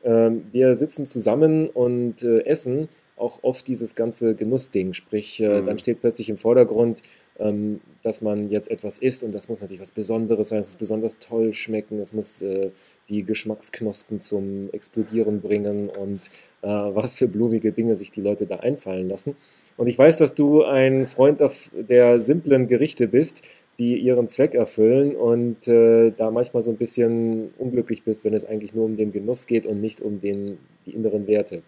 ähm, 0.04 0.46
wir 0.52 0.76
sitzen 0.76 1.06
zusammen 1.06 1.70
und 1.70 2.24
äh, 2.24 2.46
essen, 2.46 2.88
auch 3.18 3.40
oft 3.44 3.68
dieses 3.68 3.96
ganze 3.96 4.36
Genussding. 4.36 4.94
Sprich, 4.94 5.40
äh, 5.40 5.62
mhm. 5.62 5.66
dann 5.68 5.78
steht 5.78 6.02
plötzlich 6.02 6.30
im 6.30 6.38
Vordergrund, 6.38 7.02
ähm, 7.42 7.82
dass 8.04 8.22
man 8.22 8.50
jetzt 8.50 8.70
etwas 8.70 8.98
isst 8.98 9.24
und 9.24 9.34
das 9.34 9.50
muss 9.50 9.62
natürlich 9.62 9.82
was 9.82 9.92
Besonderes 9.92 10.50
sein, 10.50 10.60
es 10.60 10.68
muss 10.68 10.76
besonders 10.76 11.20
toll 11.20 11.54
schmecken, 11.54 12.00
es 12.00 12.14
muss 12.14 12.42
äh, 12.42 12.70
die 13.10 13.24
Geschmacksknospen 13.24 14.22
zum 14.22 14.70
Explodieren 14.72 15.42
bringen 15.42 15.90
und 15.90 16.30
äh, 16.62 16.68
was 16.68 17.16
für 17.16 17.28
blumige 17.28 17.72
Dinge 17.72 17.96
sich 17.96 18.12
die 18.12 18.22
Leute 18.22 18.46
da 18.46 18.58
einfallen 18.58 19.10
lassen. 19.10 19.36
Und 19.78 19.88
ich 19.88 19.98
weiß, 19.98 20.18
dass 20.18 20.36
du 20.36 20.64
ein 20.64 21.08
Freund 21.08 21.42
der 21.74 22.20
simplen 22.20 22.68
Gerichte 22.68 23.08
bist, 23.08 23.44
die 23.80 23.98
ihren 23.98 24.28
Zweck 24.28 24.54
erfüllen 24.54 25.16
und 25.16 25.68
äh, 25.68 26.12
da 26.12 26.30
manchmal 26.30 26.62
so 26.62 26.70
ein 26.70 26.78
bisschen 26.78 27.52
unglücklich 27.58 28.04
bist, 28.04 28.24
wenn 28.24 28.34
es 28.34 28.46
eigentlich 28.46 28.76
nur 28.76 28.86
um 28.86 28.98
den 28.98 29.12
Genuss 29.12 29.48
geht 29.48 29.66
und 29.66 29.82
nicht 29.82 30.02
um 30.02 30.22
den, 30.22 30.60
die 30.86 30.92
inneren 30.92 31.26
Werte. 31.26 31.64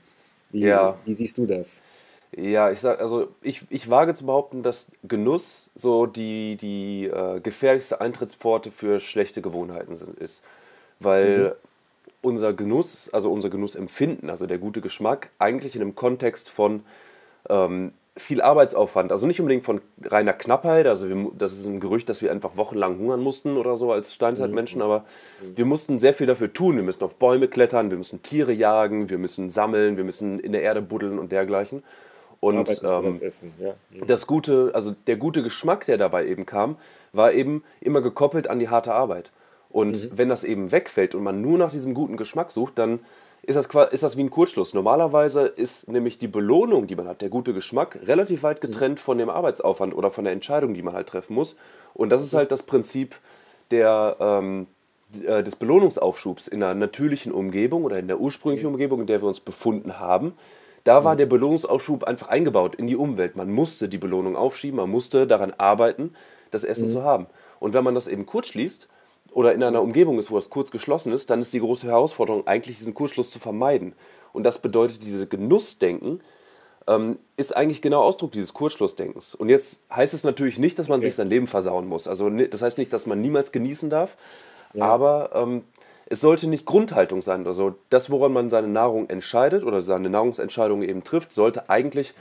Wie, 0.52 0.60
ja. 0.60 1.00
wie 1.06 1.14
siehst 1.14 1.38
du 1.40 1.48
das? 1.48 1.82
Ja, 2.36 2.72
ich 2.72 2.80
sag, 2.80 3.00
also 3.00 3.28
ich, 3.42 3.62
ich 3.70 3.90
wage 3.90 4.14
zu 4.14 4.26
behaupten, 4.26 4.64
dass 4.64 4.88
Genuss 5.04 5.70
so 5.76 6.08
die, 6.08 6.56
die 6.56 7.06
äh, 7.06 7.40
gefährlichste 7.40 8.02
Eintrittspforte 8.02 8.72
für 8.72 9.00
schlechte 9.00 9.42
Gewohnheiten 9.42 9.96
sind, 9.96 10.20
ist. 10.20 10.44
Weil 11.00 11.40
mhm. 11.40 11.52
unser 12.22 12.54
Genuss, 12.54 13.10
also 13.14 13.32
unser 13.32 13.50
Genussempfinden, 13.50 14.30
also 14.30 14.48
der 14.48 14.58
gute 14.58 14.82
Geschmack, 14.82 15.30
eigentlich 15.38 15.76
in 15.76 15.82
einem 15.82 15.96
Kontext 15.96 16.50
von 16.50 16.84
ähm, 17.50 17.94
viel 18.16 18.42
Arbeitsaufwand, 18.42 19.12
also 19.12 19.28
nicht 19.28 19.40
unbedingt 19.40 19.66
von 19.66 19.82
reiner 20.04 20.34
Knappheit, 20.34 20.88
also 20.88 21.10
wir, 21.10 21.32
das 21.38 21.54
ist 21.54 21.66
ein 21.66 21.80
Gerücht, 21.80 22.10
dass 22.10 22.22
wir 22.22 22.32
einfach 22.32 22.58
wochenlang 22.58 22.98
hungern 22.98 23.22
mussten 23.22 23.58
oder 23.58 23.76
so 23.78 23.92
als 23.92 24.14
Steinzeitmenschen, 24.14 24.80
mhm. 24.80 24.86
aber 24.86 25.00
mhm. 25.00 25.58
wir 25.58 25.66
mussten 25.66 26.00
sehr 26.00 26.16
viel 26.16 26.28
dafür 26.28 26.52
tun. 26.52 26.78
Wir 26.78 26.84
müssen 26.84 27.04
auf 27.04 27.18
Bäume 27.18 27.48
klettern, 27.48 27.92
wir 27.92 27.98
müssen 27.98 28.24
Tiere 28.24 28.54
jagen, 28.54 29.10
wir 29.12 29.20
müssen 29.20 29.52
sammeln, 29.52 29.98
wir 29.98 30.04
müssen 30.04 30.40
in 30.40 30.52
der 30.52 30.64
Erde 30.64 30.82
buddeln 30.82 31.20
und 31.20 31.32
dergleichen. 31.32 31.84
Und 32.44 32.68
ähm, 32.84 33.18
das, 33.22 33.46
ja. 33.58 33.74
Mhm. 33.90 34.06
das 34.06 34.28
gute, 34.28 34.72
also 34.74 34.94
der 35.08 35.16
gute 35.16 35.44
Geschmack, 35.44 35.86
der 35.86 35.98
dabei 35.98 36.28
eben 36.28 36.46
kam, 36.46 36.76
war 37.14 37.32
eben 37.32 37.64
immer 37.80 38.02
gekoppelt 38.02 38.50
an 38.50 38.60
die 38.60 38.68
harte 38.68 38.94
Arbeit. 38.94 39.32
Und 39.70 40.12
mhm. 40.12 40.18
wenn 40.18 40.28
das 40.28 40.44
eben 40.44 40.74
wegfällt 40.74 41.16
und 41.16 41.24
man 41.24 41.42
nur 41.42 41.58
nach 41.58 41.72
diesem 41.72 41.94
guten 41.94 42.18
Geschmack 42.18 42.52
sucht, 42.52 42.78
dann 42.78 43.00
ist 43.44 43.56
das, 43.56 43.70
ist 43.92 44.04
das 44.04 44.18
wie 44.18 44.24
ein 44.24 44.30
Kurzschluss. 44.30 44.74
Normalerweise 44.74 45.44
ist 45.46 45.88
nämlich 45.88 46.18
die 46.18 46.28
Belohnung, 46.28 46.86
die 46.86 46.98
man 46.98 47.08
hat, 47.08 47.22
der 47.22 47.30
gute 47.30 47.54
Geschmack, 47.54 47.98
relativ 48.06 48.44
weit 48.44 48.62
mhm. 48.62 48.68
getrennt 48.68 49.00
von 49.00 49.18
dem 49.18 49.30
Arbeitsaufwand 49.30 49.96
oder 49.96 50.12
von 50.12 50.26
der 50.26 50.34
Entscheidung, 50.34 50.74
die 50.74 50.82
man 50.82 50.94
halt 50.94 51.08
treffen 51.08 51.36
muss. 51.36 51.56
Und 51.94 52.10
das 52.10 52.22
ist 52.22 52.34
mhm. 52.34 52.40
halt 52.40 52.52
das 52.52 52.64
Prinzip 52.64 53.16
der, 53.72 54.18
ähm, 54.20 54.68
äh, 55.26 55.44
des 55.44 55.56
Belohnungsaufschubs 55.56 56.50
in 56.50 56.62
einer 56.62 56.76
natürlichen 56.76 57.32
Umgebung 57.32 57.86
oder 57.86 58.00
in 58.00 58.10
der 58.10 58.20
ursprünglichen. 58.20 58.68
Umgebung, 58.68 59.00
in 59.00 59.08
der 59.08 59.22
wir 59.22 59.30
uns 59.30 59.40
befunden 59.40 59.98
haben. 59.98 60.34
Da 60.84 61.04
war 61.04 61.16
der 61.16 61.26
Belohnungsaufschub 61.26 62.04
einfach 62.04 62.28
eingebaut 62.28 62.76
in 62.76 62.88
die 62.88 62.98
Umwelt. 62.98 63.36
Man 63.36 63.52
musste 63.52 63.88
die 63.88 63.98
Belohnung 63.98 64.36
aufschieben, 64.36 64.78
man 64.78 64.90
musste 64.90 65.28
daran 65.28 65.54
arbeiten, 65.58 66.14
das 66.52 66.64
Essen 66.64 66.88
mhm. 66.88 66.92
zu 66.92 67.04
haben. 67.04 67.28
Und 67.60 67.74
wenn 67.74 67.84
man 67.84 67.96
das 67.96 68.08
eben 68.08 68.26
kurz 68.26 68.48
schließt, 68.48 68.90
oder 69.34 69.54
in 69.54 69.64
einer 69.64 69.82
Umgebung 69.82 70.20
ist, 70.20 70.32
wo 70.32 70.36
das 70.36 70.50
kurz 70.50 70.72
geschlossen 70.72 71.12
ist, 71.12 71.30
dann 71.30 71.42
ist 71.42 71.54
die 71.54 71.60
große 71.60 71.88
Herausforderung 71.88 72.48
eigentlich 72.48 72.78
diesen 72.78 72.94
Kurzschluss 72.94 73.32
zu 73.32 73.40
vermeiden. 73.40 73.94
Und 74.32 74.44
das 74.44 74.60
bedeutet, 74.60 75.04
dieses 75.04 75.28
Genussdenken 75.30 76.22
ähm, 76.88 77.18
ist 77.38 77.56
eigentlich 77.56 77.82
genau 77.82 78.04
Ausdruck 78.04 78.32
dieses 78.32 78.54
Kurzschlussdenkens. 78.54 79.36
Und 79.36 79.50
jetzt 79.50 79.82
heißt 79.94 80.14
es 80.14 80.24
natürlich 80.24 80.60
nicht, 80.60 80.78
dass 80.80 80.88
man 80.88 81.00
okay. 81.00 81.08
sich 81.08 81.16
sein 81.16 81.30
Leben 81.30 81.48
versauen 81.48 81.88
muss. 81.88 82.08
Also 82.08 82.30
das 82.30 82.62
heißt 82.62 82.78
nicht, 82.78 82.94
dass 82.94 83.06
man 83.06 83.22
niemals 83.22 83.52
genießen 83.52 83.90
darf, 83.90 84.18
ja. 84.74 84.86
aber 84.86 85.32
ähm, 85.34 85.64
es 86.06 86.22
sollte 86.22 86.48
nicht 86.48 86.66
Grundhaltung 86.66 87.22
sein. 87.22 87.46
Also 87.48 87.76
das, 87.90 88.10
woran 88.10 88.34
man 88.34 88.50
seine 88.50 88.68
Nahrung 88.68 89.10
entscheidet 89.10 89.64
oder 89.64 89.82
seine 89.82 90.10
Nahrungsentscheidungen 90.10 90.88
eben 90.88 91.04
trifft, 91.04 91.32
sollte 91.32 91.70
eigentlich 91.70 92.14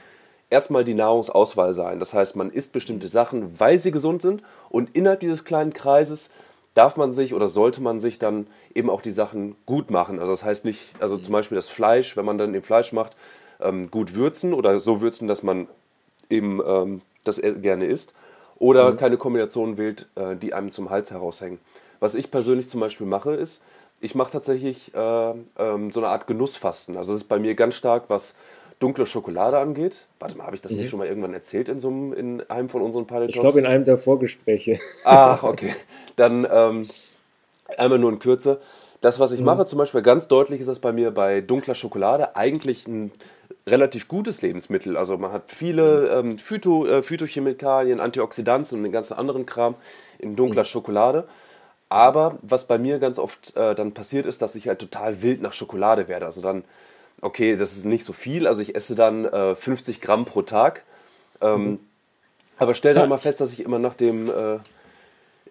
erstmal 0.50 0.84
die 0.84 0.94
Nahrungsauswahl 0.94 1.74
sein. 1.74 1.98
Das 1.98 2.14
heißt, 2.14 2.36
man 2.36 2.50
isst 2.50 2.72
bestimmte 2.72 3.08
Sachen, 3.08 3.58
weil 3.58 3.78
sie 3.78 3.90
gesund 3.90 4.22
sind 4.22 4.42
und 4.68 4.94
innerhalb 4.94 5.20
dieses 5.20 5.44
kleinen 5.44 5.72
Kreises 5.72 6.30
darf 6.74 6.96
man 6.96 7.12
sich 7.12 7.34
oder 7.34 7.48
sollte 7.48 7.82
man 7.82 8.00
sich 8.00 8.18
dann 8.18 8.46
eben 8.74 8.88
auch 8.88 9.02
die 9.02 9.10
Sachen 9.10 9.56
gut 9.66 9.90
machen. 9.90 10.18
Also 10.18 10.32
das 10.32 10.44
heißt 10.44 10.64
nicht, 10.64 10.94
also 11.00 11.18
zum 11.18 11.32
Beispiel 11.32 11.56
das 11.56 11.68
Fleisch, 11.68 12.16
wenn 12.16 12.24
man 12.24 12.38
dann 12.38 12.52
den 12.52 12.62
Fleisch 12.62 12.92
macht, 12.92 13.16
ähm, 13.60 13.90
gut 13.90 14.14
würzen 14.14 14.54
oder 14.54 14.80
so 14.80 15.00
würzen, 15.00 15.28
dass 15.28 15.42
man 15.42 15.68
eben 16.30 16.60
ähm, 16.66 17.02
das 17.24 17.40
gerne 17.40 17.86
isst. 17.86 18.12
Oder 18.58 18.92
mhm. 18.92 18.96
keine 18.96 19.16
Kombination 19.16 19.76
wählt, 19.76 20.08
äh, 20.14 20.36
die 20.36 20.54
einem 20.54 20.70
zum 20.70 20.90
Hals 20.90 21.10
heraushängen. 21.10 21.58
Was 22.02 22.16
ich 22.16 22.32
persönlich 22.32 22.68
zum 22.68 22.80
Beispiel 22.80 23.06
mache, 23.06 23.32
ist, 23.32 23.62
ich 24.00 24.16
mache 24.16 24.32
tatsächlich 24.32 24.92
äh, 24.92 25.30
ähm, 25.30 25.92
so 25.92 26.00
eine 26.00 26.08
Art 26.08 26.26
Genussfasten. 26.26 26.96
Also 26.96 27.12
es 27.12 27.20
ist 27.20 27.28
bei 27.28 27.38
mir 27.38 27.54
ganz 27.54 27.76
stark, 27.76 28.06
was 28.08 28.34
dunkle 28.80 29.06
Schokolade 29.06 29.56
angeht. 29.56 30.08
Warte 30.18 30.36
mal, 30.36 30.46
habe 30.46 30.56
ich 30.56 30.60
das 30.60 30.72
mhm. 30.72 30.78
nicht 30.78 30.90
schon 30.90 30.98
mal 30.98 31.06
irgendwann 31.06 31.32
erzählt 31.32 31.68
in 31.68 31.78
so 31.78 31.90
einem, 31.90 32.12
in 32.12 32.50
einem 32.50 32.68
von 32.68 32.82
unseren 32.82 33.06
Pilot 33.06 33.28
Ich 33.28 33.38
glaube 33.38 33.60
in 33.60 33.66
einem 33.66 33.84
der 33.84 33.98
Vorgespräche. 33.98 34.80
Ach, 35.04 35.44
okay. 35.44 35.72
Dann 36.16 36.44
ähm, 36.50 36.88
einmal 37.78 38.00
nur 38.00 38.10
in 38.10 38.18
Kürze. 38.18 38.60
Das, 39.00 39.20
was 39.20 39.30
ich 39.30 39.38
mhm. 39.38 39.46
mache, 39.46 39.64
zum 39.64 39.78
Beispiel 39.78 40.02
ganz 40.02 40.26
deutlich 40.26 40.60
ist 40.60 40.66
das 40.66 40.80
bei 40.80 40.92
mir 40.92 41.12
bei 41.12 41.40
dunkler 41.40 41.76
Schokolade 41.76 42.34
eigentlich 42.34 42.88
ein 42.88 43.12
relativ 43.64 44.08
gutes 44.08 44.42
Lebensmittel. 44.42 44.96
Also 44.96 45.18
man 45.18 45.30
hat 45.30 45.52
viele 45.52 46.20
mhm. 46.20 46.30
ähm, 46.30 46.38
Phyto, 46.38 46.84
äh, 46.84 47.04
Phytochemikalien, 47.04 48.00
Antioxidantien 48.00 48.80
und 48.80 48.82
den 48.82 48.92
ganzen 48.92 49.14
anderen 49.14 49.46
Kram 49.46 49.76
in 50.18 50.34
dunkler 50.34 50.62
mhm. 50.62 50.66
Schokolade. 50.66 51.28
Aber 51.92 52.38
was 52.40 52.64
bei 52.64 52.78
mir 52.78 52.98
ganz 52.98 53.18
oft 53.18 53.54
äh, 53.54 53.74
dann 53.74 53.92
passiert 53.92 54.24
ist, 54.24 54.40
dass 54.40 54.54
ich 54.54 54.66
halt 54.66 54.78
total 54.78 55.20
wild 55.20 55.42
nach 55.42 55.52
Schokolade 55.52 56.08
werde. 56.08 56.24
Also 56.24 56.40
dann, 56.40 56.64
okay, 57.20 57.54
das 57.54 57.76
ist 57.76 57.84
nicht 57.84 58.06
so 58.06 58.14
viel. 58.14 58.46
Also 58.46 58.62
ich 58.62 58.74
esse 58.74 58.94
dann 58.94 59.26
äh, 59.26 59.54
50 59.54 60.00
Gramm 60.00 60.24
pro 60.24 60.40
Tag. 60.40 60.84
Ähm, 61.42 61.62
mhm. 61.62 61.78
Aber 62.56 62.72
stell 62.74 62.94
dann 62.94 63.10
mal 63.10 63.18
fest, 63.18 63.42
dass 63.42 63.52
ich 63.52 63.62
immer 63.62 63.78
nach 63.78 63.92
dem 63.92 64.30
äh, 64.30 64.58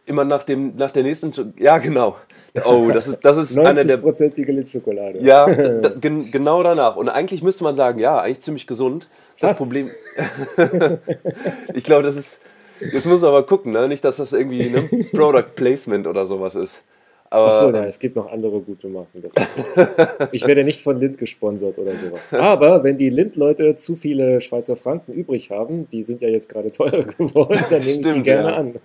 immer 0.08 0.26
nach 0.26 0.44
dem 0.44 0.76
nach 0.78 0.90
der 0.90 1.04
nächsten 1.04 1.54
ja 1.60 1.78
genau 1.78 2.18
oh 2.66 2.90
das 2.92 3.08
ist 3.08 3.24
das 3.24 3.38
ist 3.38 3.56
eine 3.60 3.86
der 3.86 3.98
prozentige 3.98 4.52
Litschokolade 4.52 5.20
ja 5.20 5.46
da, 5.82 5.90
gen, 5.90 6.32
genau 6.32 6.64
danach 6.64 6.96
und 6.96 7.08
eigentlich 7.08 7.44
müsste 7.44 7.64
man 7.64 7.76
sagen 7.76 8.00
ja 8.00 8.20
eigentlich 8.20 8.40
ziemlich 8.40 8.66
gesund 8.66 9.10
das 9.40 9.52
Was? 9.52 9.58
Problem 9.58 9.92
ich 11.76 11.84
glaube 11.84 12.02
das 12.02 12.16
ist 12.16 12.42
Jetzt 12.82 13.06
muss 13.06 13.22
man 13.22 13.30
aber 13.30 13.44
gucken, 13.44 13.72
ne? 13.72 13.88
nicht, 13.88 14.04
dass 14.04 14.18
das 14.18 14.34
irgendwie 14.34 14.70
ne? 14.70 14.90
Product 15.14 15.56
Placement 15.56 16.08
oder 16.08 16.26
sowas 16.26 16.56
ist. 16.56 16.84
Aber, 17.34 17.54
Ach 17.54 17.60
so, 17.62 17.72
nein, 17.72 17.86
es 17.86 17.98
gibt 17.98 18.18
noch 18.18 18.30
andere 18.30 18.60
gute 18.60 18.90
Marken. 18.90 19.24
ich 20.34 20.46
werde 20.46 20.66
nicht 20.66 20.84
von 20.84 21.00
Lind 21.00 21.18
gesponsert 21.18 21.78
oder 21.78 21.94
sowas. 21.94 22.34
Aber 22.34 22.84
wenn 22.84 22.98
die 22.98 23.10
Lind-Leute 23.10 23.78
zu 23.78 23.96
viele 23.96 24.42
Schweizer 24.42 24.76
Franken 24.76 25.14
übrig 25.14 25.50
haben, 25.50 25.88
die 25.92 26.04
sind 26.04 26.22
ja 26.22 26.28
jetzt 26.28 26.50
gerade 26.50 26.74
teurer 26.74 27.04
geworden, 27.04 27.58
dann 27.70 27.80
nehme 27.80 27.90
ich 27.90 28.02
die 28.02 28.22
gerne 28.24 28.50
ja. 28.50 28.58
an. 28.58 28.76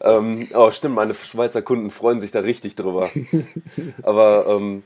ähm, 0.00 0.48
oh, 0.52 0.72
stimmt, 0.72 0.96
meine 0.96 1.14
Schweizer 1.14 1.62
Kunden 1.62 1.92
freuen 1.92 2.18
sich 2.18 2.32
da 2.32 2.40
richtig 2.40 2.74
drüber. 2.74 3.08
Aber 4.02 4.46
ähm, 4.48 4.82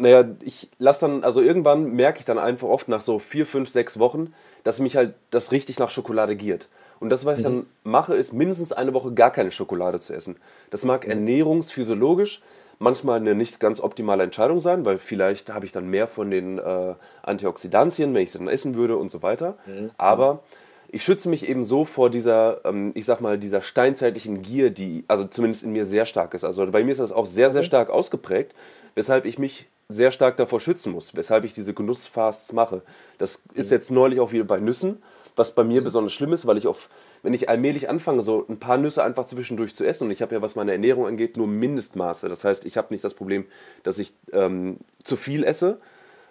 naja, 0.00 0.24
ich 0.42 0.68
lasse 0.78 1.00
dann, 1.02 1.24
also 1.24 1.40
irgendwann 1.40 1.92
merke 1.92 2.18
ich 2.18 2.24
dann 2.24 2.38
einfach 2.38 2.68
oft 2.68 2.88
nach 2.88 3.00
so 3.00 3.18
vier, 3.18 3.46
fünf, 3.46 3.68
sechs 3.68 3.98
Wochen, 3.98 4.32
dass 4.64 4.80
mich 4.80 4.96
halt 4.96 5.14
das 5.30 5.52
richtig 5.52 5.78
nach 5.78 5.90
Schokolade 5.90 6.36
giert. 6.36 6.68
Und 7.00 7.10
das, 7.10 7.24
was 7.24 7.38
ich 7.38 7.44
dann 7.44 7.54
mhm. 7.54 7.66
mache, 7.84 8.14
ist 8.14 8.32
mindestens 8.32 8.72
eine 8.72 8.92
Woche 8.92 9.12
gar 9.12 9.30
keine 9.30 9.50
Schokolade 9.50 10.00
zu 10.00 10.12
essen. 10.14 10.36
Das 10.70 10.84
mag 10.84 11.04
mhm. 11.04 11.12
ernährungsphysiologisch 11.12 12.42
manchmal 12.78 13.20
eine 13.20 13.34
nicht 13.34 13.60
ganz 13.60 13.80
optimale 13.80 14.22
Entscheidung 14.24 14.60
sein, 14.60 14.84
weil 14.84 14.98
vielleicht 14.98 15.52
habe 15.52 15.66
ich 15.66 15.72
dann 15.72 15.88
mehr 15.88 16.08
von 16.08 16.30
den 16.30 16.58
äh, 16.58 16.94
Antioxidantien, 17.22 18.14
wenn 18.14 18.22
ich 18.22 18.32
sie 18.32 18.38
dann 18.38 18.48
essen 18.48 18.74
würde 18.74 18.96
und 18.96 19.10
so 19.10 19.22
weiter. 19.22 19.58
Mhm. 19.66 19.90
Aber 19.98 20.42
ich 20.88 21.04
schütze 21.04 21.28
mich 21.28 21.48
eben 21.48 21.62
so 21.62 21.84
vor 21.84 22.10
dieser, 22.10 22.64
ähm, 22.64 22.92
ich 22.94 23.04
sag 23.04 23.20
mal, 23.20 23.38
dieser 23.38 23.60
steinzeitlichen 23.60 24.42
Gier, 24.42 24.70
die 24.70 25.04
also 25.08 25.24
zumindest 25.24 25.62
in 25.62 25.72
mir 25.72 25.84
sehr 25.84 26.06
stark 26.06 26.34
ist. 26.34 26.42
Also 26.42 26.66
bei 26.70 26.82
mir 26.82 26.92
ist 26.92 27.00
das 27.00 27.12
auch 27.12 27.26
sehr, 27.26 27.50
sehr 27.50 27.62
stark 27.62 27.90
ausgeprägt, 27.90 28.54
weshalb 28.94 29.26
ich 29.26 29.38
mich 29.38 29.68
sehr 29.90 30.12
stark 30.12 30.36
davor 30.36 30.60
schützen 30.60 30.92
muss, 30.92 31.14
weshalb 31.14 31.44
ich 31.44 31.52
diese 31.52 31.74
Genussfasts 31.74 32.52
mache. 32.52 32.82
Das 33.18 33.42
ist 33.54 33.70
jetzt 33.70 33.90
neulich 33.90 34.20
auch 34.20 34.32
wieder 34.32 34.44
bei 34.44 34.60
Nüssen 34.60 35.02
was 35.40 35.52
bei 35.54 35.64
mir 35.64 35.80
mhm. 35.80 35.84
besonders 35.84 36.12
schlimm 36.12 36.32
ist, 36.32 36.46
weil 36.46 36.58
ich 36.58 36.66
auf, 36.66 36.88
wenn 37.22 37.34
ich 37.34 37.48
allmählich 37.48 37.88
anfange, 37.88 38.22
so 38.22 38.44
ein 38.48 38.58
paar 38.58 38.76
Nüsse 38.76 39.02
einfach 39.02 39.26
zwischendurch 39.26 39.74
zu 39.74 39.84
essen, 39.84 40.04
und 40.04 40.10
ich 40.10 40.22
habe 40.22 40.34
ja, 40.34 40.42
was 40.42 40.54
meine 40.54 40.72
Ernährung 40.72 41.06
angeht, 41.06 41.36
nur 41.36 41.46
Mindestmaße. 41.46 42.28
Das 42.28 42.44
heißt, 42.44 42.64
ich 42.66 42.76
habe 42.76 42.88
nicht 42.90 43.02
das 43.02 43.14
Problem, 43.14 43.46
dass 43.82 43.98
ich 43.98 44.12
ähm, 44.32 44.76
zu 45.02 45.16
viel 45.16 45.44
esse, 45.44 45.80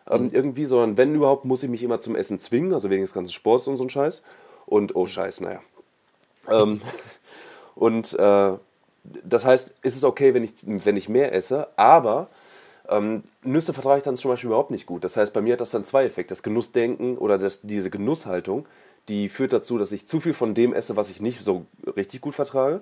ähm, 0.10 0.26
mhm. 0.26 0.30
irgendwie, 0.32 0.66
sondern 0.66 0.98
wenn 0.98 1.16
überhaupt, 1.16 1.46
muss 1.46 1.64
ich 1.64 1.70
mich 1.70 1.84
immer 1.84 2.00
zum 2.00 2.16
Essen 2.16 2.40
zwingen, 2.40 2.74
also 2.74 2.90
wegen 2.90 3.02
des 3.02 3.14
ganzen 3.14 3.34
Sports 3.34 3.68
und 3.68 3.78
so 3.78 3.84
ein 3.84 3.90
Scheiß. 3.90 4.22
Und 4.66 4.96
oh 4.96 5.08
Scheiß, 5.08 5.42
naja. 5.42 5.62
ähm, 6.50 6.82
und 7.76 8.14
äh, 8.14 8.52
das 9.04 9.46
heißt, 9.46 9.74
ist 9.82 9.96
es 9.96 10.04
okay, 10.04 10.34
wenn 10.34 10.44
ich, 10.44 10.54
wenn 10.66 10.98
ich 10.98 11.10
mehr 11.10 11.34
esse, 11.34 11.68
aber 11.78 12.28
ähm, 12.90 13.24
Nüsse 13.44 13.74
vertrage 13.74 14.00
ich 14.00 14.04
dann 14.04 14.18
zum 14.18 14.32
Beispiel 14.32 14.48
überhaupt 14.48 14.72
nicht 14.72 14.86
gut. 14.86 15.04
Das 15.04 15.18
heißt, 15.18 15.34
bei 15.34 15.42
mir 15.42 15.54
hat 15.54 15.62
das 15.62 15.72
dann 15.72 15.86
zwei 15.86 16.06
Effekte. 16.06 16.32
Das 16.32 16.44
Genussdenken 16.44 17.18
oder 17.18 17.38
das, 17.38 17.62
diese 17.62 17.90
Genusshaltung 17.90 18.66
die 19.10 19.28
führt 19.28 19.54
dazu, 19.54 19.78
dass 19.78 19.92
ich 19.92 20.08
zu 20.08 20.20
viel 20.20 20.34
von 20.34 20.54
dem 20.54 20.74
esse, 20.74 20.96
was 20.96 21.10
ich 21.10 21.20
nicht 21.20 21.44
so 21.44 21.66
richtig 21.96 22.22
gut 22.22 22.36
vertrage. 22.36 22.82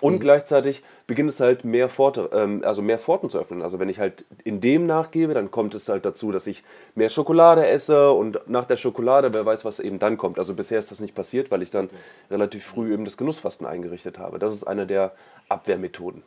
Und 0.00 0.14
mhm. 0.14 0.20
gleichzeitig 0.20 0.82
beginnt 1.06 1.30
es 1.30 1.38
halt 1.38 1.64
mehr, 1.64 1.88
Pforte, 1.88 2.28
ähm, 2.32 2.62
also 2.64 2.82
mehr 2.82 2.98
Pforten 2.98 3.30
zu 3.30 3.38
öffnen. 3.38 3.62
Also 3.62 3.78
wenn 3.78 3.88
ich 3.88 4.00
halt 4.00 4.24
in 4.42 4.60
dem 4.60 4.86
nachgebe, 4.86 5.32
dann 5.32 5.50
kommt 5.50 5.74
es 5.74 5.88
halt 5.88 6.04
dazu, 6.04 6.32
dass 6.32 6.46
ich 6.46 6.64
mehr 6.94 7.08
Schokolade 7.08 7.66
esse 7.66 8.10
und 8.10 8.40
nach 8.48 8.64
der 8.64 8.76
Schokolade, 8.76 9.32
wer 9.32 9.46
weiß, 9.46 9.64
was 9.64 9.80
eben 9.80 9.98
dann 9.98 10.18
kommt. 10.18 10.38
Also 10.38 10.54
bisher 10.54 10.78
ist 10.78 10.90
das 10.90 11.00
nicht 11.00 11.14
passiert, 11.14 11.50
weil 11.50 11.62
ich 11.62 11.70
dann 11.70 11.86
okay. 11.86 11.96
relativ 12.30 12.64
früh 12.64 12.92
eben 12.92 13.04
das 13.04 13.16
Genussfasten 13.16 13.66
eingerichtet 13.66 14.18
habe. 14.18 14.38
Das 14.38 14.52
ist 14.52 14.64
eine 14.64 14.86
der 14.86 15.12
Abwehrmethoden. 15.48 16.22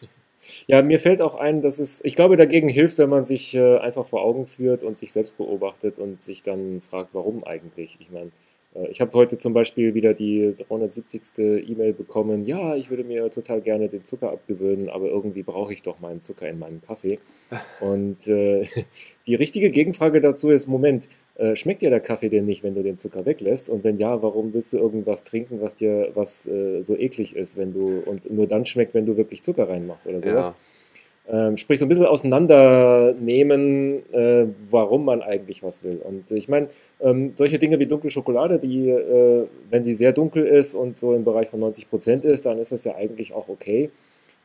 Ja, 0.66 0.82
mir 0.82 1.00
fällt 1.00 1.20
auch 1.20 1.34
ein, 1.34 1.62
dass 1.62 1.78
es, 1.78 2.04
ich 2.04 2.14
glaube, 2.14 2.36
dagegen 2.36 2.68
hilft, 2.68 2.98
wenn 2.98 3.10
man 3.10 3.24
sich 3.24 3.54
äh, 3.54 3.78
einfach 3.78 4.06
vor 4.06 4.22
Augen 4.22 4.46
führt 4.46 4.84
und 4.84 4.98
sich 4.98 5.12
selbst 5.12 5.36
beobachtet 5.36 5.98
und 5.98 6.22
sich 6.22 6.42
dann 6.42 6.80
fragt, 6.80 7.10
warum 7.12 7.44
eigentlich. 7.44 7.98
Ich 8.00 8.10
meine, 8.10 8.30
äh, 8.74 8.88
ich 8.88 9.00
habe 9.00 9.12
heute 9.14 9.38
zum 9.38 9.52
Beispiel 9.52 9.94
wieder 9.94 10.14
die 10.14 10.54
370. 10.68 11.38
E-Mail 11.38 11.92
bekommen, 11.92 12.46
ja, 12.46 12.76
ich 12.76 12.90
würde 12.90 13.04
mir 13.04 13.30
total 13.30 13.60
gerne 13.60 13.88
den 13.88 14.04
Zucker 14.04 14.32
abgewöhnen, 14.32 14.88
aber 14.88 15.06
irgendwie 15.06 15.42
brauche 15.42 15.72
ich 15.72 15.82
doch 15.82 16.00
meinen 16.00 16.20
Zucker 16.20 16.48
in 16.48 16.58
meinem 16.58 16.80
Kaffee. 16.80 17.18
Und 17.80 18.26
äh, 18.28 18.66
die 19.26 19.34
richtige 19.34 19.70
Gegenfrage 19.70 20.20
dazu 20.20 20.50
ist, 20.50 20.66
Moment, 20.66 21.08
äh, 21.42 21.56
schmeckt 21.56 21.82
dir 21.82 21.90
der 21.90 22.00
Kaffee 22.00 22.28
denn 22.28 22.46
nicht, 22.46 22.62
wenn 22.62 22.76
du 22.76 22.82
den 22.82 22.98
Zucker 22.98 23.26
weglässt? 23.26 23.68
Und 23.68 23.82
wenn 23.82 23.98
ja, 23.98 24.22
warum 24.22 24.54
willst 24.54 24.72
du 24.72 24.78
irgendwas 24.78 25.24
trinken, 25.24 25.60
was 25.60 25.74
dir 25.74 26.10
was 26.14 26.46
äh, 26.46 26.82
so 26.82 26.96
eklig 26.96 27.34
ist, 27.34 27.56
wenn 27.56 27.72
du 27.72 28.02
und 28.06 28.30
nur 28.30 28.46
dann 28.46 28.64
schmeckt, 28.64 28.94
wenn 28.94 29.06
du 29.06 29.16
wirklich 29.16 29.42
Zucker 29.42 29.68
reinmachst 29.68 30.06
oder 30.06 30.20
sowas? 30.20 30.46
Ja. 30.46 30.54
Ähm, 31.48 31.56
sprich, 31.56 31.78
so 31.78 31.86
ein 31.86 31.88
bisschen 31.88 32.06
auseinandernehmen, 32.06 34.02
äh, 34.12 34.46
warum 34.70 35.04
man 35.04 35.22
eigentlich 35.22 35.62
was 35.62 35.82
will. 35.82 36.00
Und 36.02 36.30
ich 36.30 36.48
meine, 36.48 36.68
ähm, 37.00 37.32
solche 37.34 37.58
Dinge 37.58 37.78
wie 37.78 37.86
dunkle 37.86 38.10
Schokolade, 38.10 38.58
die, 38.58 38.88
äh, 38.88 39.46
wenn 39.70 39.84
sie 39.84 39.94
sehr 39.94 40.12
dunkel 40.12 40.46
ist 40.46 40.74
und 40.74 40.96
so 40.98 41.14
im 41.14 41.24
Bereich 41.24 41.48
von 41.48 41.60
90 41.60 41.90
Prozent 41.90 42.24
ist, 42.24 42.46
dann 42.46 42.58
ist 42.58 42.72
das 42.72 42.84
ja 42.84 42.94
eigentlich 42.96 43.32
auch 43.32 43.48
okay. 43.48 43.90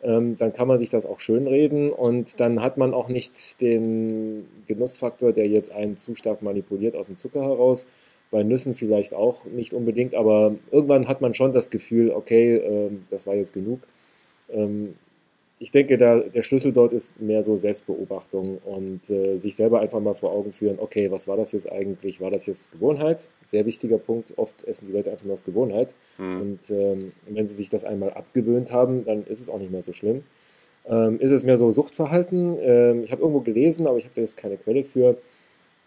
Ähm, 0.03 0.37
dann 0.37 0.53
kann 0.53 0.67
man 0.67 0.77
sich 0.77 0.89
das 0.89 1.05
auch 1.05 1.19
schönreden 1.19 1.91
und 1.91 2.39
dann 2.39 2.61
hat 2.61 2.77
man 2.77 2.93
auch 2.93 3.09
nicht 3.09 3.59
den 3.61 4.45
Genussfaktor, 4.67 5.33
der 5.33 5.47
jetzt 5.47 5.71
einen 5.71 5.97
zu 5.97 6.13
stark 6.13 6.43
manipuliert 6.43 6.95
aus 6.95 7.07
dem 7.07 7.17
Zucker 7.17 7.41
heraus. 7.41 7.87
Bei 8.29 8.43
Nüssen 8.43 8.73
vielleicht 8.75 9.13
auch 9.13 9.45
nicht 9.45 9.73
unbedingt, 9.73 10.13
aber 10.13 10.55
irgendwann 10.71 11.07
hat 11.07 11.21
man 11.21 11.33
schon 11.33 11.53
das 11.53 11.69
Gefühl, 11.69 12.11
okay, 12.11 12.57
äh, 12.57 12.91
das 13.09 13.25
war 13.25 13.35
jetzt 13.35 13.53
genug. 13.53 13.79
Ähm, 14.49 14.95
ich 15.59 15.71
denke, 15.71 15.97
da, 15.97 16.19
der 16.19 16.43
Schlüssel 16.43 16.71
dort 16.71 16.93
ist 16.93 17.19
mehr 17.19 17.43
so 17.43 17.57
Selbstbeobachtung 17.57 18.59
und 18.59 19.09
äh, 19.09 19.37
sich 19.37 19.55
selber 19.55 19.79
einfach 19.79 19.99
mal 19.99 20.13
vor 20.13 20.31
Augen 20.31 20.51
führen, 20.51 20.77
okay, 20.79 21.09
was 21.09 21.27
war 21.27 21.35
das 21.35 21.51
jetzt 21.51 21.71
eigentlich? 21.71 22.21
War 22.21 22.29
das 22.29 22.45
jetzt 22.45 22.71
Gewohnheit? 22.71 23.31
Sehr 23.43 23.65
wichtiger 23.65 23.97
Punkt. 23.97 24.37
Oft 24.37 24.63
essen 24.65 24.87
die 24.87 24.93
Leute 24.93 25.11
einfach 25.11 25.25
nur 25.25 25.33
aus 25.33 25.45
Gewohnheit. 25.45 25.95
Mhm. 26.19 26.41
Und 26.41 26.69
ähm, 26.69 27.11
wenn 27.27 27.47
sie 27.47 27.55
sich 27.55 27.71
das 27.71 27.83
einmal 27.83 28.11
abgewöhnt 28.11 28.71
haben, 28.71 29.03
dann 29.05 29.25
ist 29.25 29.39
es 29.39 29.49
auch 29.49 29.57
nicht 29.57 29.71
mehr 29.71 29.81
so 29.81 29.93
schlimm. 29.93 30.23
Ähm, 30.85 31.19
ist 31.19 31.31
es 31.31 31.43
mehr 31.43 31.57
so 31.57 31.71
Suchtverhalten? 31.71 32.57
Ähm, 32.61 33.03
ich 33.03 33.11
habe 33.11 33.21
irgendwo 33.21 33.41
gelesen, 33.41 33.87
aber 33.87 33.97
ich 33.97 34.03
habe 34.03 34.13
da 34.13 34.21
jetzt 34.21 34.37
keine 34.37 34.57
Quelle 34.57 34.83
für 34.83 35.17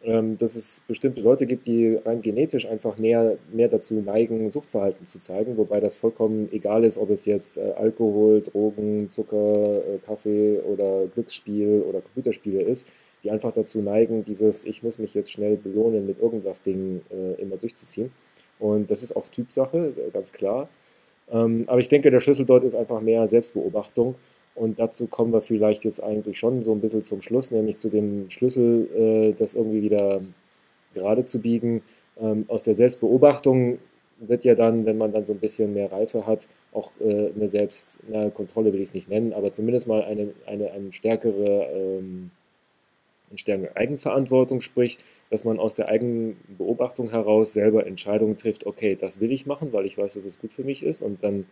dass 0.03 0.57
es 0.57 0.83
bestimmte 0.89 1.21
Leute 1.21 1.45
gibt, 1.45 1.67
die 1.67 1.95
rein 1.95 2.23
genetisch 2.23 2.67
einfach 2.67 2.97
mehr, 2.97 3.37
mehr 3.53 3.69
dazu 3.69 3.95
neigen, 3.95 4.51
Suchtverhalten 4.51 5.05
zu 5.05 5.21
zeigen, 5.21 5.59
wobei 5.59 5.79
das 5.79 5.95
vollkommen 5.95 6.49
egal 6.53 6.85
ist, 6.85 6.97
ob 6.97 7.11
es 7.11 7.27
jetzt 7.27 7.59
äh, 7.59 7.73
Alkohol, 7.77 8.41
Drogen, 8.41 9.11
Zucker, 9.11 9.77
äh, 9.77 9.99
Kaffee 10.07 10.59
oder 10.61 11.07
Glücksspiel 11.13 11.85
oder 11.87 12.01
Computerspiele 12.01 12.63
ist, 12.63 12.91
die 13.23 13.31
einfach 13.31 13.53
dazu 13.53 13.83
neigen, 13.83 14.25
dieses 14.25 14.65
Ich 14.65 14.83
muss 14.83 14.99
mich 14.99 15.13
jetzt 15.13 15.33
schnell 15.33 15.59
belohnen 15.59 16.07
mit 16.07 16.19
irgendwas 16.19 16.63
Ding 16.63 17.03
äh, 17.11 17.39
immer 17.41 17.59
durchzuziehen. 17.59 18.11
Und 18.59 18.91
das 18.91 19.03
ist 19.03 19.15
auch 19.15 19.29
Typsache, 19.29 19.93
ganz 20.15 20.33
klar. 20.33 20.71
Ähm, 21.31 21.65
aber 21.67 21.81
ich 21.81 21.89
denke, 21.89 22.11
der 22.11 22.21
Schlüssel 22.21 22.47
dort 22.47 22.65
ist 22.65 22.75
einfach 22.75 23.03
mehr 23.03 23.29
Selbstbeobachtung 23.29 24.15
und 24.55 24.79
dazu 24.79 25.07
kommen 25.07 25.33
wir 25.33 25.43
vielleicht 25.43 25.85
jetzt 25.85 26.03
eigentlich 26.03 26.39
schon 26.39 26.63
so 26.63 26.73
ein 26.73 26.81
bisschen 26.81 27.03
zum 27.03 27.23
Schluss, 27.23 27.51
nämlich 27.51 27.77
zu 27.77 27.89
dem 27.89 28.29
Schlüssel, 28.31 28.89
äh, 28.95 29.35
das 29.39 29.55
irgendwie 29.55 29.83
wieder 29.83 30.21
gerade 30.95 31.25
zu 31.25 31.41
biegen. 31.41 31.83
Ähm, 32.21 32.45
aus 32.49 32.65
der 32.65 32.75
Selbstbeobachtung 32.75 33.79
wird 34.19 34.45
ja 34.45 34.55
dann, 34.55 34.85
wenn 34.85 34.99
man 34.99 35.13
dann 35.13 35.25
so 35.25 35.33
ein 35.33 35.41
bisschen 35.41 35.73
mehr 35.73 35.91
Reife 35.91 36.27
hat, 36.27 36.47
auch 36.73 36.93
äh, 37.01 37.31
eine 37.35 37.49
Selbstkontrolle 37.49 38.73
will 38.73 38.81
ich 38.81 38.91
es 38.91 38.95
nicht 38.95 39.09
nennen, 39.09 39.33
aber 39.33 39.51
zumindest 39.51 39.89
mal 39.89 40.03
eine, 40.03 40.35
eine, 40.47 40.71
eine 40.73 40.93
stärkere, 40.93 41.69
ähm, 41.73 42.31
eine 43.31 43.39
stärkere 43.39 43.77
Eigenverantwortung 43.77 44.61
spricht, 44.61 45.05
dass 45.31 45.45
man 45.45 45.59
aus 45.59 45.75
der 45.75 45.89
eigenen 45.89 46.37
Beobachtung 46.59 47.11
heraus 47.11 47.53
selber 47.53 47.87
Entscheidungen 47.87 48.37
trifft, 48.37 48.67
okay, 48.67 48.97
das 49.01 49.21
will 49.21 49.33
ich 49.33 49.47
machen, 49.47 49.73
weil 49.73 49.87
ich 49.87 49.97
weiß, 49.97 50.15
dass 50.15 50.25
es 50.25 50.39
gut 50.39 50.53
für 50.53 50.65
mich 50.65 50.83
ist 50.83 51.03
und 51.03 51.23
dann 51.25 51.47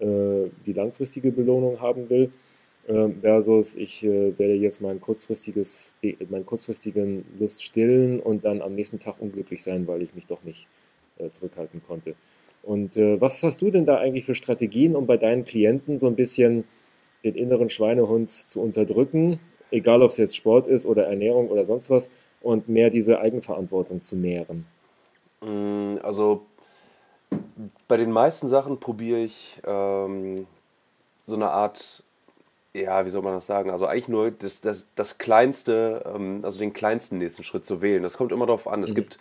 die 0.00 0.72
langfristige 0.72 1.30
Belohnung 1.30 1.80
haben 1.80 2.08
will, 2.08 2.30
äh, 2.90 3.08
versus 3.20 3.76
ich 3.76 4.02
äh, 4.02 4.36
werde 4.38 4.54
jetzt 4.54 4.80
mein 4.80 5.00
kurzfristiges, 5.00 5.94
meinen 6.28 6.46
kurzfristigen 6.46 7.24
Lust 7.38 7.62
stillen 7.62 8.20
und 8.20 8.44
dann 8.44 8.62
am 8.62 8.74
nächsten 8.74 8.98
Tag 8.98 9.20
unglücklich 9.20 9.62
sein, 9.62 9.86
weil 9.86 10.02
ich 10.02 10.14
mich 10.14 10.26
doch 10.26 10.42
nicht 10.42 10.66
äh, 11.18 11.28
zurückhalten 11.28 11.82
konnte. 11.86 12.14
Und 12.62 12.96
äh, 12.96 13.20
was 13.20 13.42
hast 13.42 13.62
du 13.62 13.70
denn 13.70 13.86
da 13.86 13.98
eigentlich 13.98 14.24
für 14.24 14.34
Strategien, 14.34 14.96
um 14.96 15.06
bei 15.06 15.16
deinen 15.16 15.44
Klienten 15.44 15.98
so 15.98 16.06
ein 16.06 16.16
bisschen 16.16 16.64
den 17.22 17.34
inneren 17.34 17.68
Schweinehund 17.68 18.30
zu 18.30 18.60
unterdrücken, 18.60 19.38
egal 19.70 20.02
ob 20.02 20.10
es 20.10 20.16
jetzt 20.16 20.36
Sport 20.36 20.66
ist 20.66 20.86
oder 20.86 21.04
Ernährung 21.04 21.48
oder 21.48 21.64
sonst 21.64 21.90
was, 21.90 22.10
und 22.40 22.68
mehr 22.68 22.90
diese 22.90 23.20
Eigenverantwortung 23.20 24.00
zu 24.00 24.16
nähren? 24.16 24.66
Mm, 25.42 25.98
also 26.02 26.42
bei 27.90 27.96
den 27.96 28.12
meisten 28.12 28.46
Sachen 28.46 28.78
probiere 28.78 29.18
ich 29.18 29.60
ähm, 29.66 30.46
so 31.22 31.34
eine 31.34 31.50
Art, 31.50 32.04
ja, 32.72 33.04
wie 33.04 33.10
soll 33.10 33.22
man 33.22 33.32
das 33.32 33.46
sagen? 33.46 33.70
Also 33.70 33.86
eigentlich 33.86 34.06
nur 34.06 34.30
das, 34.30 34.60
das, 34.60 34.86
das 34.94 35.18
kleinste, 35.18 36.04
ähm, 36.06 36.38
also 36.44 36.60
den 36.60 36.72
kleinsten 36.72 37.18
nächsten 37.18 37.42
Schritt 37.42 37.64
zu 37.64 37.82
wählen. 37.82 38.04
Das 38.04 38.16
kommt 38.16 38.30
immer 38.30 38.46
darauf 38.46 38.68
an. 38.68 38.84
Es 38.84 38.90
mhm. 38.90 38.94
gibt 38.94 39.18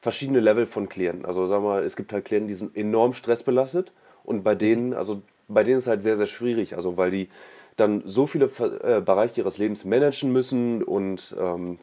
verschiedene 0.00 0.40
Level 0.40 0.64
von 0.64 0.88
Klienten. 0.88 1.26
Also 1.26 1.44
sagen 1.44 1.64
wir 1.64 1.68
mal, 1.68 1.84
es 1.84 1.96
gibt 1.96 2.14
halt 2.14 2.24
Klienten, 2.24 2.48
die 2.48 2.54
sind 2.54 2.74
enorm 2.74 3.12
stressbelastet 3.12 3.92
und 4.24 4.42
bei 4.42 4.54
denen, 4.54 4.94
also 4.94 5.20
bei 5.46 5.62
denen 5.62 5.76
ist 5.76 5.84
es 5.84 5.88
halt 5.88 6.00
sehr, 6.00 6.16
sehr 6.16 6.26
schwierig, 6.26 6.76
also 6.76 6.96
weil 6.96 7.10
die 7.10 7.28
dann 7.76 8.02
so 8.06 8.26
viele 8.26 8.46
äh, 8.46 9.02
Bereiche 9.02 9.42
ihres 9.42 9.58
Lebens 9.58 9.84
managen 9.84 10.32
müssen 10.32 10.82
und 10.82 11.36
ähm, 11.38 11.78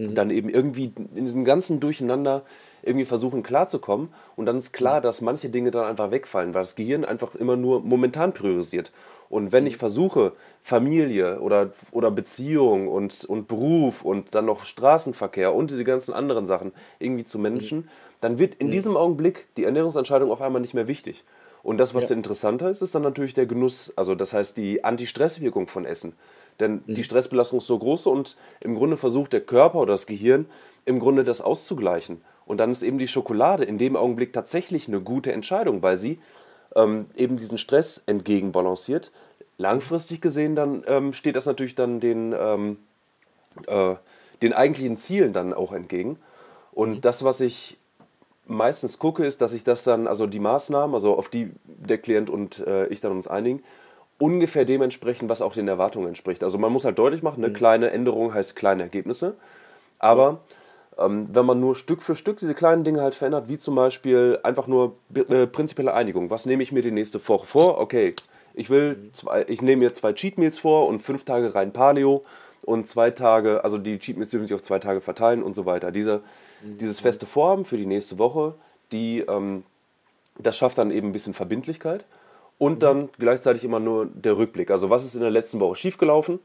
mhm. 0.00 0.14
dann 0.14 0.30
eben 0.30 0.48
irgendwie 0.48 0.92
in 1.14 1.24
diesem 1.24 1.44
ganzen 1.44 1.80
Durcheinander 1.80 2.42
irgendwie 2.82 3.04
versuchen 3.04 3.42
klarzukommen. 3.42 4.08
Und 4.36 4.46
dann 4.46 4.58
ist 4.58 4.72
klar, 4.72 5.00
dass 5.00 5.20
manche 5.20 5.50
Dinge 5.50 5.70
dann 5.70 5.84
einfach 5.84 6.10
wegfallen, 6.10 6.54
weil 6.54 6.62
das 6.62 6.76
Gehirn 6.76 7.04
einfach 7.04 7.34
immer 7.34 7.56
nur 7.56 7.80
momentan 7.80 8.32
priorisiert. 8.32 8.90
Und 9.28 9.52
wenn 9.52 9.66
ich 9.66 9.76
versuche, 9.76 10.32
Familie 10.62 11.40
oder, 11.40 11.70
oder 11.92 12.10
Beziehung 12.10 12.88
und, 12.88 13.24
und 13.24 13.46
Beruf 13.46 14.04
und 14.04 14.34
dann 14.34 14.46
noch 14.46 14.64
Straßenverkehr 14.64 15.54
und 15.54 15.70
diese 15.70 15.84
ganzen 15.84 16.12
anderen 16.12 16.46
Sachen 16.46 16.72
irgendwie 16.98 17.24
zu 17.24 17.38
managen, 17.38 17.88
dann 18.20 18.38
wird 18.38 18.56
in 18.56 18.70
diesem 18.70 18.96
Augenblick 18.96 19.46
die 19.56 19.64
Ernährungsentscheidung 19.64 20.30
auf 20.30 20.42
einmal 20.42 20.60
nicht 20.60 20.74
mehr 20.74 20.88
wichtig. 20.88 21.24
Und 21.62 21.78
das, 21.78 21.94
was 21.94 22.08
ja. 22.08 22.16
interessanter 22.16 22.70
ist, 22.70 22.82
ist 22.82 22.94
dann 22.94 23.02
natürlich 23.02 23.34
der 23.34 23.46
Genuss, 23.46 23.92
also 23.96 24.14
das 24.14 24.32
heißt 24.32 24.56
die 24.56 24.82
Anti-Stress-Wirkung 24.84 25.66
von 25.66 25.84
Essen. 25.84 26.14
Denn 26.58 26.82
mhm. 26.86 26.94
die 26.94 27.04
Stressbelastung 27.04 27.58
ist 27.58 27.66
so 27.66 27.78
groß 27.78 28.06
und 28.06 28.36
im 28.60 28.74
Grunde 28.74 28.96
versucht 28.96 29.32
der 29.32 29.40
Körper 29.40 29.80
oder 29.80 29.94
das 29.94 30.06
Gehirn 30.06 30.46
im 30.84 30.98
Grunde 30.98 31.24
das 31.24 31.40
auszugleichen. 31.40 32.22
Und 32.46 32.58
dann 32.58 32.70
ist 32.70 32.82
eben 32.82 32.98
die 32.98 33.08
Schokolade 33.08 33.64
in 33.64 33.78
dem 33.78 33.96
Augenblick 33.96 34.32
tatsächlich 34.32 34.88
eine 34.88 35.00
gute 35.00 35.32
Entscheidung, 35.32 35.82
weil 35.82 35.96
sie 35.96 36.18
ähm, 36.74 37.06
eben 37.16 37.36
diesen 37.36 37.58
Stress 37.58 38.02
entgegenbalanciert. 38.06 39.12
Langfristig 39.58 40.20
gesehen 40.20 40.56
dann 40.56 40.82
ähm, 40.86 41.12
steht 41.12 41.36
das 41.36 41.46
natürlich 41.46 41.74
dann 41.74 42.00
den, 42.00 42.34
ähm, 42.38 42.78
äh, 43.66 43.94
den 44.42 44.52
eigentlichen 44.52 44.96
Zielen 44.96 45.32
dann 45.32 45.52
auch 45.52 45.72
entgegen. 45.72 46.18
Und 46.72 46.90
mhm. 46.90 47.00
das, 47.02 47.24
was 47.24 47.40
ich 47.40 47.76
meistens 48.50 48.98
gucke, 48.98 49.24
ist, 49.24 49.40
dass 49.40 49.52
ich 49.52 49.64
das 49.64 49.84
dann, 49.84 50.06
also 50.06 50.26
die 50.26 50.40
Maßnahmen, 50.40 50.94
also 50.94 51.16
auf 51.16 51.28
die 51.28 51.52
der 51.64 51.98
Klient 51.98 52.28
und 52.28 52.66
äh, 52.66 52.86
ich 52.88 53.00
dann 53.00 53.12
uns 53.12 53.28
einigen, 53.28 53.62
ungefähr 54.18 54.64
dementsprechend, 54.64 55.30
was 55.30 55.40
auch 55.40 55.54
den 55.54 55.68
Erwartungen 55.68 56.08
entspricht. 56.08 56.44
Also 56.44 56.58
man 56.58 56.72
muss 56.72 56.84
halt 56.84 56.98
deutlich 56.98 57.22
machen, 57.22 57.42
eine 57.42 57.50
mhm. 57.50 57.56
kleine 57.56 57.90
Änderung 57.90 58.34
heißt 58.34 58.56
kleine 58.56 58.82
Ergebnisse. 58.82 59.36
Aber 59.98 60.40
ähm, 60.98 61.28
wenn 61.32 61.46
man 61.46 61.60
nur 61.60 61.74
Stück 61.74 62.02
für 62.02 62.14
Stück 62.14 62.38
diese 62.38 62.54
kleinen 62.54 62.84
Dinge 62.84 63.00
halt 63.00 63.14
verändert, 63.14 63.48
wie 63.48 63.58
zum 63.58 63.74
Beispiel 63.74 64.38
einfach 64.42 64.66
nur 64.66 64.96
äh, 65.14 65.46
prinzipielle 65.46 65.94
Einigung. 65.94 66.30
Was 66.30 66.46
nehme 66.46 66.62
ich 66.62 66.72
mir 66.72 66.82
die 66.82 66.90
nächste 66.90 67.26
Woche 67.28 67.46
vor? 67.46 67.78
Okay, 67.80 68.14
ich 68.54 68.68
will 68.68 69.10
zwei, 69.12 69.44
ich 69.48 69.62
nehme 69.62 69.84
mir 69.84 69.94
zwei 69.94 70.12
Cheat 70.12 70.36
Meals 70.38 70.58
vor 70.58 70.86
und 70.88 71.00
fünf 71.00 71.24
Tage 71.24 71.54
rein 71.54 71.72
Paleo 71.72 72.24
und 72.66 72.86
zwei 72.86 73.10
Tage, 73.10 73.64
also 73.64 73.78
die 73.78 73.98
Cheat 73.98 74.16
Meals 74.16 74.30
dürfen 74.30 74.46
sich 74.46 74.54
auf 74.54 74.62
zwei 74.62 74.78
Tage 74.78 75.00
verteilen 75.00 75.42
und 75.42 75.54
so 75.54 75.66
weiter. 75.66 75.90
Diese, 75.90 76.22
mhm. 76.62 76.78
Dieses 76.78 77.00
feste 77.00 77.26
Vorhaben 77.26 77.64
für 77.64 77.76
die 77.76 77.86
nächste 77.86 78.18
Woche, 78.18 78.54
die, 78.92 79.20
ähm, 79.20 79.64
das 80.38 80.56
schafft 80.56 80.78
dann 80.78 80.90
eben 80.90 81.08
ein 81.08 81.12
bisschen 81.12 81.34
Verbindlichkeit 81.34 82.04
und 82.58 82.74
mhm. 82.74 82.80
dann 82.80 83.08
gleichzeitig 83.18 83.64
immer 83.64 83.80
nur 83.80 84.06
der 84.06 84.36
Rückblick. 84.36 84.70
Also 84.70 84.90
was 84.90 85.04
ist 85.04 85.14
in 85.14 85.22
der 85.22 85.30
letzten 85.30 85.60
Woche 85.60 85.76
schiefgelaufen? 85.76 86.40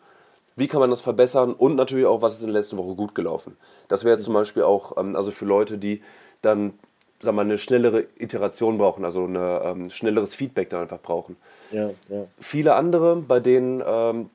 wie 0.56 0.68
kann 0.68 0.80
man 0.80 0.90
das 0.90 1.02
verbessern 1.02 1.54
und 1.54 1.76
natürlich 1.76 2.06
auch, 2.06 2.22
was 2.22 2.36
ist 2.36 2.42
in 2.42 2.48
der 2.48 2.62
letzten 2.62 2.78
Woche 2.78 2.96
gut 2.96 3.14
gelaufen. 3.14 3.58
Das 3.88 4.04
wäre 4.04 4.18
zum 4.18 4.34
Beispiel 4.34 4.64
auch, 4.64 4.98
ähm, 4.98 5.16
also 5.16 5.32
für 5.32 5.46
Leute, 5.46 5.78
die 5.78 6.02
dann, 6.42 6.74
wir 7.22 7.32
mal, 7.32 7.44
eine 7.44 7.58
schnellere 7.58 8.06
Iteration 8.18 8.78
brauchen, 8.78 9.04
also 9.04 9.26
ein 9.26 9.36
ähm, 9.36 9.90
schnelleres 9.90 10.36
Feedback 10.36 10.70
dann 10.70 10.82
einfach 10.82 11.02
brauchen. 11.02 11.36
Ja, 11.72 11.90
ja. 12.10 12.26
Viele 12.40 12.76
andere, 12.76 13.18
bei 13.18 13.40
denen 13.40 13.84
ähm, 13.86 14.30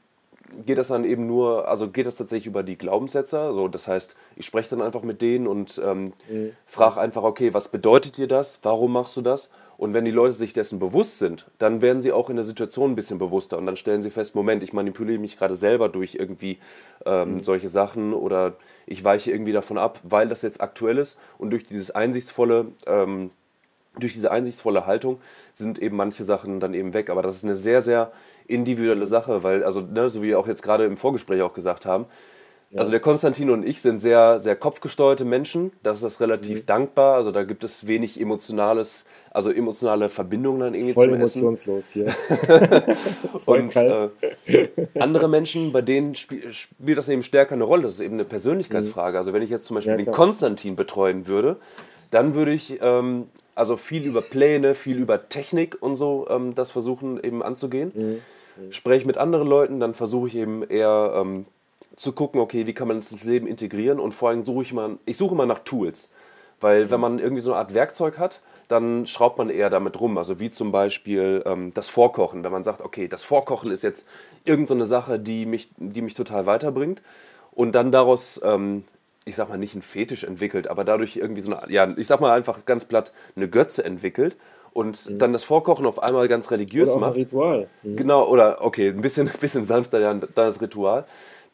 geht 0.67 0.79
das 0.79 0.89
dann 0.89 1.05
eben 1.05 1.27
nur, 1.27 1.69
also 1.69 1.89
geht 1.91 2.07
das 2.07 2.17
tatsächlich 2.17 2.47
über 2.47 2.63
die 2.63 2.79
Glaubenssätze. 2.79 3.39
Also 3.39 3.69
das 3.69 3.89
heißt, 3.89 4.17
ich 4.37 4.47
spreche 4.47 4.71
dann 4.71 4.83
einfach 4.83 5.03
mit 5.03 5.23
denen 5.23 5.47
und 5.47 5.81
ähm, 5.85 6.13
mhm. 6.29 6.53
frage 6.67 7.01
einfach, 7.01 7.23
okay, 7.23 7.55
was 7.55 7.69
bedeutet 7.69 8.17
dir 8.17 8.29
das? 8.29 8.59
Warum 8.63 8.93
machst 8.93 9.17
du 9.17 9.23
das? 9.23 9.51
Und 9.81 9.95
wenn 9.95 10.05
die 10.05 10.11
Leute 10.11 10.35
sich 10.35 10.53
dessen 10.53 10.79
bewusst 10.79 11.19
sind, 11.19 11.47
dann 11.57 11.81
werden 11.81 12.03
sie 12.03 12.13
auch 12.13 12.29
in 12.29 12.37
der 12.37 12.45
Situation 12.45 12.91
ein 12.91 12.97
bisschen 12.97 13.19
bewusster 13.19 13.57
und 13.57 13.65
dann 13.65 13.79
stellen 13.79 14.03
sie 14.03 14.11
fest, 14.11 14.35
Moment, 14.35 14.63
ich 14.63 14.75
manipuliere 14.75 15.19
mich 15.19 15.39
gerade 15.39 15.57
selber 15.57 15.89
durch 15.89 16.17
irgendwie 16.17 16.59
ähm, 17.07 17.37
mhm. 17.37 17.43
solche 17.43 17.71
Sachen 17.71 18.13
oder 18.13 18.57
ich 18.85 19.03
weiche 19.05 19.33
irgendwie 19.33 19.53
davon 19.53 19.79
ab, 19.79 19.99
weil 20.03 20.29
das 20.29 20.43
jetzt 20.43 20.61
aktuell 20.61 20.99
ist 20.99 21.19
und 21.39 21.49
durch 21.49 21.65
dieses 21.65 21.91
einsichtsvolle, 21.93 22.67
ähm, 22.87 23.31
durch 24.01 24.15
diese 24.15 24.31
einsichtsvolle 24.31 24.87
Haltung 24.87 25.19
sind 25.55 25.79
eben 25.79 25.97
manche 25.97 26.25
Sachen 26.25 26.61
dann 26.61 26.75
eben 26.75 26.95
weg. 26.95 27.11
Aber 27.11 27.23
das 27.23 27.37
ist 27.37 27.45
eine 27.45 27.55
sehr, 27.55 27.81
sehr 27.81 28.13
individuelle 28.47 29.07
Sache, 29.07 29.43
weil, 29.43 29.63
also, 29.63 29.81
ne, 29.81 30.11
so 30.11 30.23
wie 30.23 30.29
wir 30.29 30.39
auch 30.39 30.49
jetzt 30.49 30.63
gerade 30.63 30.85
im 30.85 30.97
Vorgespräch 30.97 31.43
auch 31.43 31.55
gesagt 31.55 31.87
haben, 31.87 32.07
also 32.77 32.93
der 32.93 33.01
Konstantin 33.01 33.51
und 33.51 33.67
ich 33.67 33.81
sind 33.81 33.99
sehr, 33.99 34.39
sehr 34.39 34.55
kopfgesteuerte 34.55 35.25
Menschen. 35.25 35.73
Das 35.83 35.99
ist 35.99 36.05
das 36.05 36.21
relativ 36.21 36.61
mhm. 36.61 36.67
dankbar. 36.67 37.17
Also 37.17 37.33
da 37.33 37.43
gibt 37.43 37.65
es 37.65 37.89
wenig 37.89 38.21
emotionales, 38.21 39.07
also 39.33 39.51
emotionale 39.51 40.09
Verbindungen 40.09 40.61
dann 40.61 40.75
irgendwie 40.75 40.93
Voll 40.93 41.07
zum 41.07 41.15
emotionslos 41.15 41.91
hier. 41.91 42.07
und 43.47 43.75
äh, 43.75 44.09
andere 45.01 45.29
Menschen, 45.29 45.73
bei 45.73 45.83
denen 45.83 46.15
spiel, 46.15 46.53
spielt 46.53 46.97
das 46.97 47.09
eben 47.09 47.25
stärker 47.25 47.57
eine 47.57 47.65
Rolle. 47.65 47.83
Das 47.83 47.95
ist 47.95 48.01
eben 48.01 48.15
eine 48.15 48.25
Persönlichkeitsfrage. 48.25 49.15
Mhm. 49.15 49.19
Also 49.19 49.33
wenn 49.33 49.43
ich 49.43 49.51
jetzt 49.51 49.65
zum 49.65 49.75
Beispiel 49.75 49.93
ja, 49.93 50.05
den 50.05 50.13
Konstantin 50.13 50.77
betreuen 50.77 51.27
würde, 51.27 51.57
dann 52.13 52.35
würde 52.37 52.53
ich 52.53 52.79
ähm, 52.81 53.27
also 53.61 53.77
viel 53.77 54.05
über 54.05 54.23
Pläne, 54.23 54.75
viel 54.75 54.99
über 54.99 55.29
Technik 55.29 55.77
und 55.81 55.95
so 55.95 56.27
ähm, 56.31 56.55
das 56.55 56.71
versuchen 56.71 57.23
eben 57.23 57.43
anzugehen. 57.43 57.93
Mhm. 57.95 58.03
Mhm. 58.65 58.73
Spreche 58.73 59.07
mit 59.07 59.19
anderen 59.19 59.47
Leuten, 59.47 59.79
dann 59.79 59.95
versuche 59.95 60.29
ich 60.29 60.37
eben 60.37 60.65
eher 60.69 61.13
ähm, 61.17 61.47
zu 61.95 62.13
gucken, 62.13 62.41
okay, 62.41 62.67
wie 62.67 62.73
kann 62.73 62.89
man 62.89 62.97
das 62.97 63.13
ins 63.13 63.25
Leben 63.25 63.47
integrieren 63.47 64.01
und 64.01 64.13
vor 64.13 64.31
allem 64.31 64.45
suche 64.45 64.63
ich 64.63 64.73
mal, 64.73 64.97
ich 65.05 65.17
suche 65.17 65.35
mal 65.35 65.47
nach 65.47 65.61
Tools. 65.61 66.11
Weil 66.61 66.91
wenn 66.91 67.01
man 67.01 67.19
irgendwie 67.19 67.41
so 67.41 67.53
eine 67.53 67.61
Art 67.61 67.75
Werkzeug 67.75 68.19
hat, 68.19 68.41
dann 68.69 69.07
schraubt 69.07 69.39
man 69.39 69.51
eher 69.51 69.71
damit 69.71 69.99
rum. 70.01 70.19
Also 70.19 70.41
wie 70.41 70.51
zum 70.51 70.73
Beispiel 70.73 71.43
ähm, 71.47 71.73
das 71.75 71.89
Vorkochen. 71.89 72.45
Wenn 72.45 72.53
man 72.53 72.65
sagt, 72.65 72.83
okay, 72.83 73.09
das 73.09 73.25
Vorkochen 73.25 73.71
ist 73.71 73.83
jetzt 73.83 74.07
irgendeine 74.45 74.85
so 74.85 74.91
Sache, 74.91 75.19
die 75.19 75.47
mich, 75.47 75.71
die 75.77 76.03
mich 76.03 76.15
total 76.15 76.47
weiterbringt. 76.47 77.01
Und 77.53 77.73
dann 77.75 77.93
daraus, 77.93 78.41
ähm, 78.45 78.85
ich 79.25 79.37
sag 79.37 79.49
mal, 79.49 79.59
nicht 79.59 79.75
ein 79.75 79.83
Fetisch 79.83 80.25
entwickelt, 80.25 80.69
aber 80.69 80.85
dadurch 80.85 81.17
irgendwie 81.17 81.43
so 81.43 81.55
eine, 81.55 81.73
ja, 81.73 81.89
ich 81.97 82.07
sag 82.07 82.21
mal 82.21 82.33
einfach 82.33 82.65
ganz 82.65 82.85
platt, 82.85 83.13
eine 83.37 83.49
Götze 83.49 83.85
entwickelt 83.85 84.37
und 84.73 85.09
mhm. 85.09 85.19
dann 85.19 85.33
das 85.33 85.45
Vorkochen 85.45 85.87
auf 85.87 86.03
einmal 86.03 86.29
ganz 86.29 86.51
religiös 86.51 86.91
oder 86.91 87.01
macht. 87.01 87.17
Ein 87.17 87.21
Ritual. 87.21 87.69
Mhm. 87.83 87.97
Genau, 87.97 88.27
oder 88.27 88.63
okay, 88.63 88.89
ein 88.89 89.01
bisschen, 89.01 89.29
ein 89.29 89.35
bisschen 89.41 89.65
sanfter 89.65 90.01
dann 90.01 90.27
das 90.35 90.61
Ritual 90.61 91.05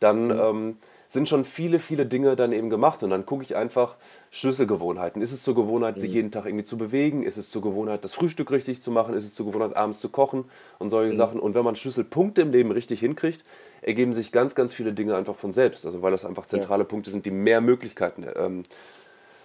dann 0.00 0.26
mhm. 0.26 0.40
ähm, 0.40 0.76
sind 1.08 1.28
schon 1.28 1.44
viele, 1.44 1.78
viele 1.78 2.06
Dinge 2.06 2.36
dann 2.36 2.52
eben 2.52 2.70
gemacht. 2.70 3.02
Und 3.02 3.10
dann 3.10 3.26
gucke 3.26 3.42
ich 3.42 3.56
einfach 3.56 3.96
Schlüsselgewohnheiten. 4.30 5.22
Ist 5.22 5.32
es 5.32 5.42
zur 5.42 5.54
Gewohnheit, 5.54 5.96
mhm. 5.96 6.00
sich 6.00 6.12
jeden 6.12 6.30
Tag 6.30 6.46
irgendwie 6.46 6.64
zu 6.64 6.78
bewegen? 6.78 7.22
Ist 7.22 7.36
es 7.36 7.50
zur 7.50 7.62
Gewohnheit, 7.62 8.04
das 8.04 8.14
Frühstück 8.14 8.50
richtig 8.50 8.82
zu 8.82 8.90
machen? 8.90 9.14
Ist 9.14 9.24
es 9.24 9.34
zur 9.34 9.46
Gewohnheit, 9.46 9.76
abends 9.76 10.00
zu 10.00 10.08
kochen 10.08 10.44
und 10.78 10.90
solche 10.90 11.12
mhm. 11.12 11.16
Sachen? 11.16 11.40
Und 11.40 11.54
wenn 11.54 11.64
man 11.64 11.76
Schlüsselpunkte 11.76 12.42
im 12.42 12.50
Leben 12.50 12.70
richtig 12.70 13.00
hinkriegt, 13.00 13.44
ergeben 13.82 14.14
sich 14.14 14.32
ganz, 14.32 14.54
ganz 14.54 14.72
viele 14.72 14.92
Dinge 14.92 15.16
einfach 15.16 15.36
von 15.36 15.52
selbst. 15.52 15.86
Also 15.86 16.02
weil 16.02 16.10
das 16.10 16.24
einfach 16.24 16.46
zentrale 16.46 16.82
ja. 16.82 16.88
Punkte 16.88 17.10
sind, 17.10 17.26
die 17.26 17.30
mehr 17.30 17.60
Möglichkeiten 17.60 18.26
ähm, 18.34 18.64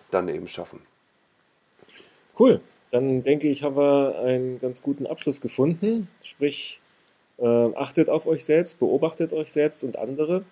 dann 0.10 0.28
eben 0.30 0.48
schaffen. 0.48 0.80
Cool. 2.38 2.62
Dann 2.92 3.22
denke 3.22 3.48
ich, 3.48 3.64
haben 3.64 3.78
wir 3.78 4.20
einen 4.20 4.60
ganz 4.60 4.82
guten 4.82 5.08
Abschluss 5.08 5.40
gefunden. 5.40 6.10
Sprich, 6.22 6.82
äh, 7.38 7.46
achtet 7.46 8.10
auf 8.10 8.28
euch 8.28 8.44
selbst, 8.44 8.80
beobachtet 8.80 9.32
euch 9.32 9.52
selbst 9.52 9.84
und 9.84 9.98
andere. 9.98 10.44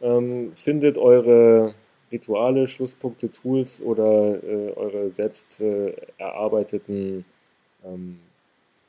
Ähm, 0.00 0.52
findet 0.54 0.98
eure 0.98 1.74
Rituale, 2.12 2.68
Schlusspunkte, 2.68 3.32
Tools 3.32 3.82
oder 3.82 4.42
äh, 4.42 4.72
eure 4.74 5.10
selbst 5.10 5.60
äh, 5.60 5.92
erarbeiteten 6.18 7.24
ähm, 7.84 8.20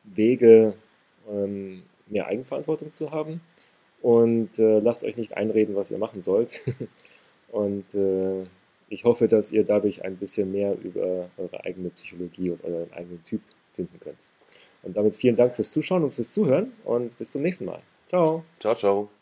Wege, 0.04 0.76
ähm, 1.30 1.84
mehr 2.08 2.28
Eigenverantwortung 2.28 2.92
zu 2.92 3.12
haben. 3.12 3.42
Und 4.02 4.60
äh, 4.60 4.80
lasst 4.80 5.04
euch 5.04 5.18
nicht 5.18 5.36
einreden, 5.38 5.76
was 5.76 5.92
ihr 5.92 5.98
machen 5.98 6.22
sollt. 6.22 6.62
und 7.52 7.96
äh, 7.96 8.46
ich 8.90 9.04
hoffe, 9.04 9.28
dass 9.28 9.52
ihr 9.52 9.64
dadurch 9.64 10.06
ein 10.06 10.18
bisschen 10.18 10.52
mehr 10.52 10.78
über 10.82 11.30
eure 11.38 11.64
eigene 11.66 11.90
Psychologie 11.90 12.52
und 12.52 12.64
euren 12.64 12.94
eigenen 12.94 13.24
Typ 13.24 13.42
finden 13.74 14.00
könnt. 14.00 14.18
Und 14.84 14.96
damit 14.96 15.16
vielen 15.16 15.36
Dank 15.36 15.56
fürs 15.56 15.72
Zuschauen 15.72 16.04
und 16.04 16.14
fürs 16.14 16.32
Zuhören 16.32 16.72
und 16.86 17.18
bis 17.18 17.32
zum 17.32 17.42
nächsten 17.42 17.66
Mal. 17.66 17.82
Ciao. 18.08 18.44
Ciao, 18.60 18.76
ciao. 18.76 19.17